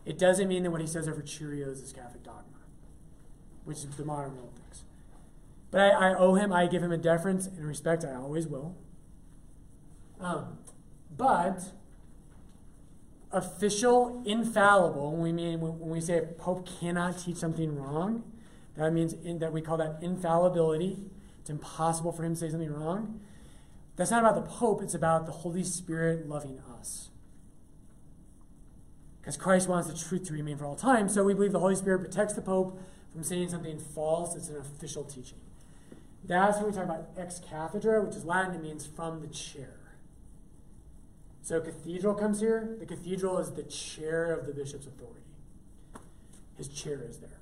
It 0.04 0.18
doesn't 0.18 0.46
mean 0.46 0.62
that 0.64 0.72
what 0.72 0.82
he 0.82 0.86
says 0.86 1.08
over 1.08 1.22
Cheerios 1.22 1.82
is 1.82 1.94
Catholic 1.94 2.22
dogma, 2.22 2.58
which 3.64 3.78
is 3.78 3.86
the 3.96 4.04
modern 4.04 4.36
world 4.36 4.52
thinks. 4.56 4.82
But 5.70 5.80
I, 5.80 6.10
I 6.10 6.14
owe 6.14 6.34
him, 6.34 6.52
I 6.52 6.66
give 6.66 6.82
him 6.82 6.92
a 6.92 6.98
deference 6.98 7.46
and 7.46 7.66
respect, 7.66 8.04
I 8.04 8.12
always 8.12 8.46
will. 8.46 8.76
Um, 10.20 10.58
but 11.16 11.62
official, 13.32 14.22
infallible, 14.26 15.12
when 15.12 15.20
we 15.20 15.32
mean 15.32 15.60
when 15.60 15.78
we 15.78 16.00
say 16.00 16.18
a 16.18 16.22
pope 16.22 16.68
cannot 16.80 17.18
teach 17.18 17.36
something 17.36 17.76
wrong, 17.76 18.24
that 18.76 18.92
means 18.92 19.12
in, 19.12 19.38
that 19.38 19.52
we 19.52 19.60
call 19.60 19.76
that 19.76 19.98
infallibility. 20.02 20.98
It's 21.40 21.50
impossible 21.50 22.12
for 22.12 22.24
him 22.24 22.34
to 22.34 22.40
say 22.40 22.50
something 22.50 22.72
wrong. 22.72 23.20
That's 23.96 24.10
not 24.10 24.20
about 24.20 24.34
the 24.34 24.50
Pope, 24.50 24.82
it's 24.82 24.94
about 24.94 25.26
the 25.26 25.32
Holy 25.32 25.62
Spirit 25.64 26.26
loving 26.26 26.58
us. 26.78 27.10
Because 29.20 29.36
Christ 29.36 29.68
wants 29.68 29.88
the 29.88 29.98
truth 29.98 30.24
to 30.28 30.32
remain 30.32 30.56
for 30.56 30.64
all 30.64 30.76
time, 30.76 31.08
so 31.08 31.22
we 31.22 31.34
believe 31.34 31.52
the 31.52 31.58
Holy 31.58 31.76
Spirit 31.76 31.98
protects 31.98 32.32
the 32.32 32.40
Pope 32.40 32.80
from 33.12 33.22
saying 33.22 33.50
something 33.50 33.78
false. 33.78 34.34
It's 34.34 34.48
an 34.48 34.56
official 34.56 35.04
teaching. 35.04 35.38
That's 36.24 36.58
when 36.58 36.66
we 36.66 36.72
talk 36.72 36.84
about 36.84 37.10
ex 37.18 37.40
cathedra, 37.40 38.02
which 38.02 38.16
is 38.16 38.24
Latin, 38.24 38.54
it 38.54 38.62
means 38.62 38.86
from 38.86 39.20
the 39.20 39.26
chair. 39.26 39.79
So 41.42 41.60
cathedral 41.60 42.14
comes 42.14 42.40
here. 42.40 42.76
The 42.78 42.86
cathedral 42.86 43.38
is 43.38 43.52
the 43.52 43.62
chair 43.62 44.32
of 44.32 44.46
the 44.46 44.52
bishop's 44.52 44.86
authority. 44.86 45.20
His 46.56 46.68
chair 46.68 47.02
is 47.08 47.18
there. 47.18 47.38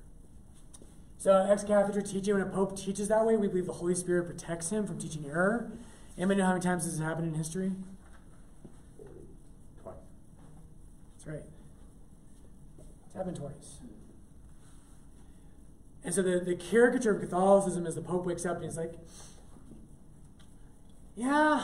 So 1.17 1.45
ex 1.49 1.63
cathedra 1.63 2.01
teaching, 2.01 2.33
when 2.33 2.43
a 2.43 2.45
pope 2.45 2.77
teaches 2.77 3.09
that 3.09 3.25
way, 3.25 3.35
we 3.35 3.47
believe 3.47 3.65
the 3.65 3.73
Holy 3.73 3.95
Spirit 3.95 4.25
protects 4.25 4.69
him 4.69 4.87
from 4.87 4.97
teaching 4.97 5.25
error. 5.25 5.71
Anybody 6.17 6.39
know 6.39 6.45
how 6.45 6.53
many 6.53 6.63
times 6.63 6.85
this 6.85 6.97
has 6.97 7.05
happened 7.05 7.27
in 7.27 7.33
history? 7.33 7.71
Twice. 9.81 9.95
That's 11.17 11.27
right. 11.27 11.45
It's 13.05 13.15
happened 13.15 13.35
twice. 13.35 13.79
And 16.03 16.13
so 16.13 16.21
the, 16.21 16.39
the 16.39 16.55
caricature 16.55 17.11
of 17.11 17.19
Catholicism 17.19 17.85
is 17.85 17.95
the 17.95 18.01
Pope 18.01 18.25
wakes 18.25 18.45
up 18.45 18.55
and 18.55 18.65
he's 18.65 18.77
like, 18.77 18.93
Yeah, 21.15 21.63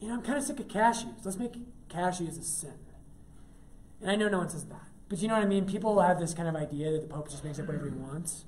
you 0.00 0.08
know, 0.08 0.14
I'm 0.14 0.22
kind 0.22 0.38
of 0.38 0.44
sick 0.44 0.58
of 0.58 0.68
cashews. 0.68 1.24
Let's 1.24 1.38
make 1.38 1.54
cashews 1.88 2.38
a 2.38 2.42
sin. 2.42 2.74
And 4.00 4.10
I 4.10 4.16
know 4.16 4.28
no 4.28 4.38
one 4.38 4.48
says 4.48 4.64
that. 4.66 4.88
But 5.08 5.20
you 5.20 5.28
know 5.28 5.34
what 5.34 5.42
I 5.42 5.46
mean? 5.46 5.66
People 5.66 6.00
have 6.00 6.18
this 6.18 6.34
kind 6.34 6.48
of 6.48 6.56
idea 6.56 6.90
that 6.92 7.02
the 7.02 7.08
Pope 7.08 7.28
just 7.28 7.44
makes 7.44 7.58
up 7.58 7.66
whatever 7.66 7.86
he 7.86 7.96
wants. 7.96 8.44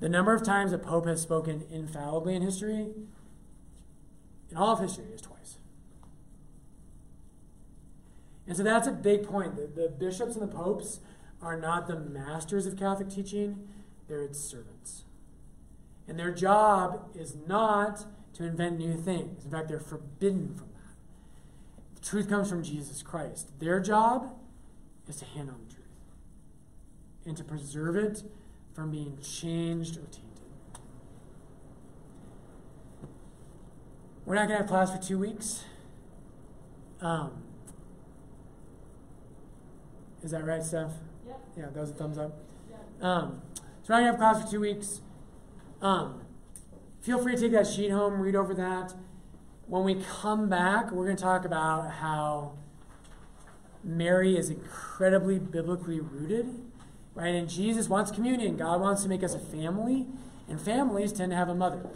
The 0.00 0.08
number 0.08 0.34
of 0.34 0.42
times 0.42 0.70
the 0.70 0.78
Pope 0.78 1.06
has 1.06 1.22
spoken 1.22 1.64
infallibly 1.70 2.34
in 2.34 2.42
history, 2.42 2.88
in 4.50 4.56
all 4.56 4.74
of 4.74 4.80
history, 4.80 5.06
is 5.14 5.22
twice. 5.22 5.56
And 8.46 8.56
so 8.56 8.62
that's 8.62 8.86
a 8.86 8.92
big 8.92 9.26
point. 9.26 9.56
The, 9.56 9.66
the 9.82 9.88
bishops 9.88 10.36
and 10.36 10.42
the 10.42 10.54
popes 10.54 11.00
are 11.40 11.58
not 11.58 11.86
the 11.86 11.98
masters 11.98 12.66
of 12.66 12.76
Catholic 12.76 13.08
teaching, 13.08 13.68
they're 14.08 14.22
its 14.22 14.38
servants. 14.38 15.04
And 16.06 16.18
their 16.18 16.30
job 16.30 17.10
is 17.14 17.34
not 17.46 18.04
to 18.34 18.44
invent 18.44 18.78
new 18.78 18.96
things. 18.96 19.44
In 19.44 19.50
fact, 19.50 19.68
they're 19.68 19.80
forbidden 19.80 20.54
from 20.54 20.68
that. 20.68 22.00
The 22.00 22.06
truth 22.06 22.28
comes 22.28 22.48
from 22.48 22.62
Jesus 22.62 23.02
Christ. 23.02 23.58
Their 23.60 23.80
job 23.80 24.36
is 25.08 25.16
to 25.16 25.24
hand 25.24 25.50
on 25.50 25.56
the 25.66 25.74
truth 25.74 25.86
and 27.24 27.36
to 27.36 27.44
preserve 27.44 27.96
it 27.96 28.22
from 28.74 28.90
being 28.90 29.18
changed 29.22 29.96
or 29.96 30.02
tainted. 30.02 30.20
We're 34.26 34.34
not 34.34 34.48
going 34.48 34.58
to 34.58 34.62
have 34.62 34.68
class 34.68 34.90
for 34.90 35.02
two 35.02 35.18
weeks. 35.18 35.64
Um, 37.00 37.42
is 40.22 40.30
that 40.30 40.44
right, 40.44 40.62
Steph? 40.62 40.92
Yep. 41.26 41.40
Yeah, 41.56 41.66
that 41.66 41.80
was 41.80 41.90
a 41.90 41.94
thumbs 41.94 42.16
up. 42.16 42.38
Yep. 42.70 43.04
Um, 43.04 43.42
so 43.54 43.62
we're 43.94 44.00
not 44.00 44.00
going 44.00 44.04
to 44.04 44.10
have 44.12 44.16
class 44.18 44.44
for 44.44 44.50
two 44.50 44.60
weeks. 44.60 45.02
Um, 45.82 46.23
feel 47.04 47.22
free 47.22 47.34
to 47.34 47.40
take 47.40 47.52
that 47.52 47.66
sheet 47.66 47.90
home, 47.90 48.18
read 48.18 48.34
over 48.34 48.54
that. 48.54 48.94
When 49.66 49.84
we 49.84 50.02
come 50.02 50.48
back, 50.48 50.90
we're 50.90 51.04
going 51.04 51.16
to 51.16 51.22
talk 51.22 51.44
about 51.44 51.90
how 51.90 52.52
Mary 53.82 54.38
is 54.38 54.48
incredibly 54.48 55.38
biblically 55.38 56.00
rooted, 56.00 56.46
right? 57.14 57.34
And 57.34 57.46
Jesus 57.48 57.90
wants 57.90 58.10
communion. 58.10 58.56
God 58.56 58.80
wants 58.80 59.02
to 59.02 59.10
make 59.10 59.22
us 59.22 59.34
a 59.34 59.38
family, 59.38 60.06
and 60.48 60.58
families 60.58 61.12
tend 61.12 61.30
to 61.32 61.36
have 61.36 61.50
a 61.50 61.54
mother. 61.54 61.86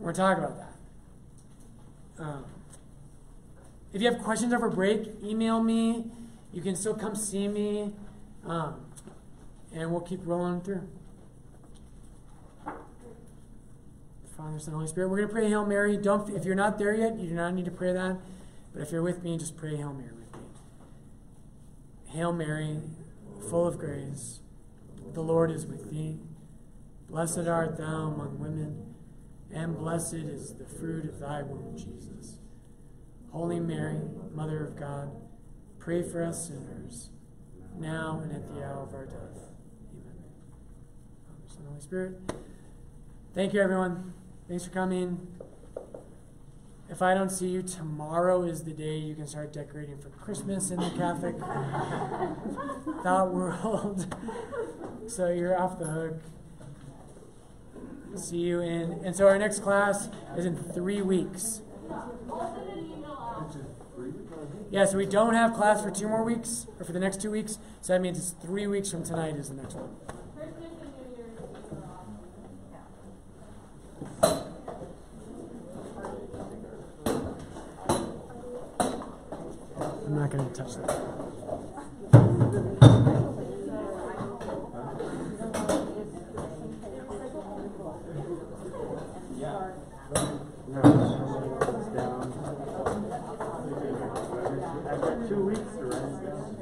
We're 0.00 0.12
going 0.12 0.14
to 0.14 0.20
talk 0.20 0.38
about 0.38 0.58
that. 0.58 2.24
Um, 2.24 2.44
if 3.92 4.02
you 4.02 4.10
have 4.10 4.20
questions 4.20 4.52
over 4.52 4.68
break, 4.68 5.08
email 5.22 5.62
me. 5.62 6.04
You 6.52 6.62
can 6.62 6.74
still 6.74 6.94
come 6.94 7.14
see 7.14 7.46
me, 7.46 7.92
um, 8.44 8.80
and 9.72 9.92
we'll 9.92 10.00
keep 10.00 10.20
rolling 10.24 10.62
through. 10.62 10.88
Father, 14.38 14.60
Son, 14.60 14.74
Holy 14.74 14.86
Spirit. 14.86 15.08
We're 15.08 15.16
going 15.16 15.28
to 15.28 15.34
pray 15.34 15.48
Hail 15.48 15.66
Mary. 15.66 15.96
Don't, 15.96 16.30
if 16.30 16.44
you're 16.44 16.54
not 16.54 16.78
there 16.78 16.94
yet, 16.94 17.18
you 17.18 17.28
do 17.28 17.34
not 17.34 17.54
need 17.54 17.64
to 17.64 17.72
pray 17.72 17.92
that. 17.92 18.18
But 18.72 18.82
if 18.82 18.92
you're 18.92 19.02
with 19.02 19.24
me, 19.24 19.36
just 19.36 19.56
pray 19.56 19.74
Hail 19.74 19.92
Mary 19.92 20.12
with 20.12 20.32
me. 20.32 20.46
Hail 22.06 22.32
Mary, 22.32 22.78
full 23.50 23.66
of 23.66 23.78
grace, 23.78 24.38
the 25.12 25.22
Lord 25.22 25.50
is 25.50 25.66
with 25.66 25.90
thee. 25.90 26.20
Blessed 27.10 27.48
art 27.48 27.78
thou 27.78 28.12
among 28.14 28.38
women, 28.38 28.94
and 29.52 29.76
blessed 29.76 30.14
is 30.14 30.54
the 30.54 30.66
fruit 30.66 31.06
of 31.06 31.18
thy 31.18 31.42
womb, 31.42 31.76
Jesus. 31.76 32.36
Holy 33.32 33.58
Mary, 33.58 33.98
Mother 34.32 34.64
of 34.64 34.78
God, 34.78 35.10
pray 35.80 36.04
for 36.04 36.22
us 36.22 36.46
sinners, 36.46 37.10
now 37.76 38.20
and 38.22 38.30
at 38.30 38.46
the 38.54 38.62
hour 38.62 38.84
of 38.84 38.94
our 38.94 39.06
death. 39.06 39.50
Amen. 39.90 40.22
Father, 41.26 41.48
Son, 41.48 41.64
Holy 41.66 41.80
Spirit. 41.80 42.20
Thank 43.34 43.52
you, 43.52 43.60
everyone. 43.60 44.12
Thanks 44.48 44.64
for 44.64 44.70
coming. 44.70 45.26
If 46.88 47.02
I 47.02 47.12
don't 47.12 47.28
see 47.28 47.48
you, 47.48 47.60
tomorrow 47.60 48.44
is 48.44 48.64
the 48.64 48.72
day 48.72 48.96
you 48.96 49.14
can 49.14 49.26
start 49.26 49.52
decorating 49.52 49.98
for 49.98 50.08
Christmas 50.08 50.70
in 50.70 50.80
the 50.80 50.88
Catholic 50.96 51.38
thought 53.02 53.30
world. 53.30 54.16
so 55.06 55.28
you're 55.28 55.60
off 55.60 55.78
the 55.78 55.84
hook. 55.84 56.22
See 58.16 58.38
you 58.38 58.60
in, 58.60 59.00
and 59.04 59.14
so 59.14 59.28
our 59.28 59.38
next 59.38 59.58
class 59.58 60.08
is 60.34 60.46
in 60.46 60.56
three 60.56 61.02
weeks. 61.02 61.60
Yeah, 64.70 64.86
so 64.86 64.96
we 64.96 65.04
don't 65.04 65.34
have 65.34 65.52
class 65.52 65.82
for 65.82 65.90
two 65.90 66.08
more 66.08 66.24
weeks, 66.24 66.66
or 66.78 66.86
for 66.86 66.92
the 66.92 67.00
next 67.00 67.20
two 67.20 67.30
weeks. 67.30 67.58
So 67.82 67.92
that 67.92 68.00
means 68.00 68.16
it's 68.16 68.30
three 68.30 68.66
weeks 68.66 68.90
from 68.90 69.04
tonight 69.04 69.36
is 69.36 69.50
the 69.50 69.56
next 69.56 69.74
one. 69.74 69.90
Christmas 70.34 70.72
and 70.80 70.92
New 70.96 71.16
Year's 71.16 71.38
are 71.72 71.84
off. 71.84 72.08
Not 80.48 80.54
touch 80.54 80.76
that. 80.76 80.88
I've 94.88 95.00
got 95.02 95.28
two 95.28 95.42
weeks 95.44 95.60
to 95.60 95.84
write 95.84 96.02
it 96.02 96.24
down. 96.24 96.56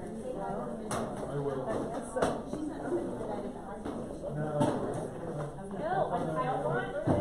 No, 5.79 5.93
I 6.11 6.19
I 6.19 6.59
want 6.61 6.91
to, 6.93 7.13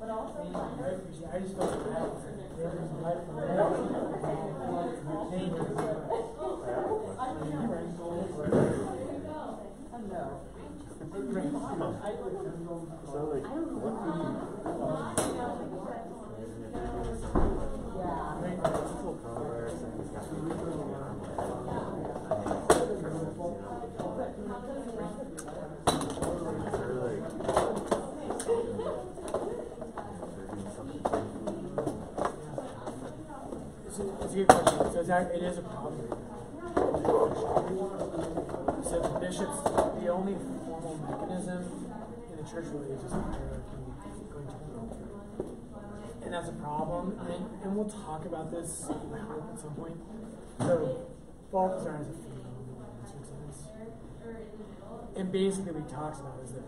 but 0.00 0.08
also. 0.08 0.40
I 1.30 1.40
just 1.40 1.54
felt 1.56 1.72
bad. 1.84 2.38
Whoever's 2.58 2.90
right 2.98 3.22
for 3.24 3.34
So 3.38 4.74
like, 4.74 4.96
what 5.06 5.30
do 5.30 5.36
you? 5.38 5.50
Coronavirus 7.38 7.78
and 7.78 7.98
They're 10.00 10.20
like, 10.20 10.34
they're 10.54 10.64
doing 10.64 10.78
something. 10.88 10.97
It's 11.10 11.16
a, 11.16 11.20
good 34.34 34.48
question. 34.48 34.92
So 34.92 35.02
it's, 35.02 35.30
it 35.34 35.42
is 35.42 35.58
a 35.58 35.62
problem. 35.62 36.08
So 38.84 39.00
the 39.00 39.08
bishop's 39.20 39.62
the 40.00 40.08
only 40.08 40.34
formal 40.64 40.96
mechanism 40.98 41.64
in 42.30 42.36
the 42.36 42.37
church 42.48 42.64
really 42.72 42.92
is 42.96 43.02
just 43.02 43.12
hierarchy 43.12 43.76
going 44.32 44.48
to 44.48 44.56
the 44.56 46.24
And 46.24 46.32
that's 46.32 46.48
a 46.48 46.52
problem. 46.52 47.18
And, 47.20 47.44
and 47.62 47.76
we'll 47.76 47.90
talk 47.90 48.24
about 48.24 48.50
this 48.50 48.88
at 48.88 49.60
some 49.60 49.74
point. 49.76 49.96
So 50.58 51.06
Balthasar 51.52 51.96
has 51.96 52.08
a 52.08 52.12
female. 52.12 52.48
And 55.16 55.32
basically 55.32 55.72
what 55.72 55.82
he 55.84 55.90
talks 55.92 56.20
about 56.20 56.40
is 56.44 56.52
that 56.52 56.64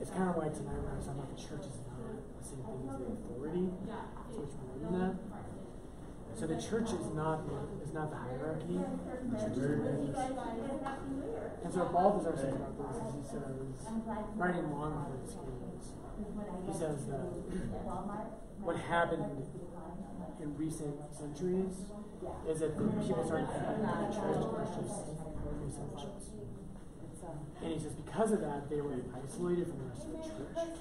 it's 0.00 0.10
kind 0.10 0.30
of 0.30 0.36
like 0.36 0.54
tonight 0.54 0.82
I 0.82 0.96
was 0.96 1.06
talking 1.06 1.20
about 1.20 1.36
the 1.36 1.42
church 1.42 1.66
is 1.66 1.78
not 1.86 2.16
the 2.38 2.42
same 2.42 2.62
thing 2.66 2.88
as 2.90 2.96
the 2.98 3.06
authority. 3.06 3.70
So 4.34 4.42
it's 4.42 4.56
more 4.58 4.78
than 4.82 4.92
that. 4.98 5.14
So 6.38 6.46
the 6.46 6.60
church 6.60 6.92
is 6.92 7.08
not 7.16 7.48
the, 7.48 7.56
is 7.82 7.94
not 7.94 8.10
the 8.10 8.16
hierarchy. 8.16 8.76
The 8.76 9.38
church 9.40 9.56
is 9.56 9.64
the. 9.64 10.20
And 11.64 11.72
so 11.72 11.80
what 11.80 11.92
Balthasar 11.96 12.36
says 12.36 12.52
about 12.52 12.76
this 12.76 13.00
is 13.00 13.16
he 13.16 13.24
says, 13.24 13.88
writing 14.36 14.70
long 14.70 15.08
for 15.08 15.16
his 15.24 15.32
hearers, 15.32 15.96
he 16.68 16.72
says 16.76 17.08
that 17.08 17.24
what 18.60 18.76
happened 18.76 19.48
in 20.42 20.56
recent 20.56 20.94
centuries 21.08 21.88
is 22.44 22.60
that 22.60 22.76
the 22.76 22.84
people 22.84 23.24
started 23.24 23.48
thinking 23.48 23.80
that 23.88 23.96
the 24.04 24.12
church 24.12 24.44
was 24.44 24.68
just 24.76 25.16
bishops. 25.96 26.36
And 27.62 27.72
he 27.72 27.78
says 27.78 27.92
because 27.92 28.32
of 28.32 28.40
that, 28.40 28.68
they 28.68 28.80
were 28.80 28.94
isolated 29.16 29.66
from 29.68 29.78
the 29.78 29.84
rest 29.84 30.04
of 30.04 30.12
the 30.12 30.22
church. 30.22 30.76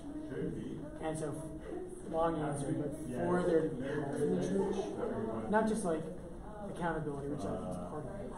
And 1.01 1.17
so, 1.17 1.33
long 2.11 2.41
answer, 2.41 2.71
but 2.73 2.91
for 3.25 3.43
there 3.43 3.69
to 3.69 3.75
be 3.75 3.87
health 3.87 4.21
in 4.21 4.35
the 4.35 4.47
church, 4.47 4.85
not 5.49 5.67
just 5.67 5.85
like 5.85 6.03
accountability, 6.69 7.29
which 7.29 7.45
I 7.45 7.55
think 7.57 7.71
is 7.71 7.77
part 7.89 8.05
of 8.05 8.15
it, 8.21 8.31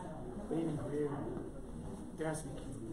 but 0.50 0.58
even 0.58 0.76
greater, 0.78 1.12
there 2.18 2.28
has 2.28 2.42
to 2.44 2.48
be 2.50 2.62
community. 2.62 2.88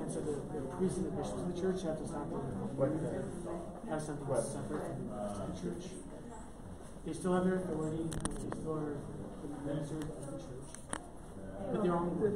And 0.00 0.08
so 0.12 0.20
the, 0.20 0.40
the 0.52 0.60
priests 0.76 0.98
and 0.98 1.06
the 1.06 1.14
bishops 1.16 1.40
of 1.40 1.54
the 1.54 1.60
church 1.60 1.82
have 1.82 1.98
to 1.98 2.06
stop 2.06 2.28
being 2.28 2.42
have 3.88 4.02
something 4.02 4.26
separate 4.28 4.84
from 4.84 5.08
the 5.08 5.16
rest 5.16 5.40
of 5.40 5.48
the 5.48 5.56
church. 5.56 5.84
They 7.06 7.12
still 7.12 7.32
have 7.34 7.44
their 7.44 7.56
authority, 7.56 8.04
they 8.04 8.52
still 8.60 8.76
are 8.76 8.96
the 9.40 9.48
ministers 9.64 10.04
of 10.04 10.26
the 10.26 10.36
church. 10.36 10.68
But 11.72 11.82
they're 11.82 11.96
only 11.96 12.20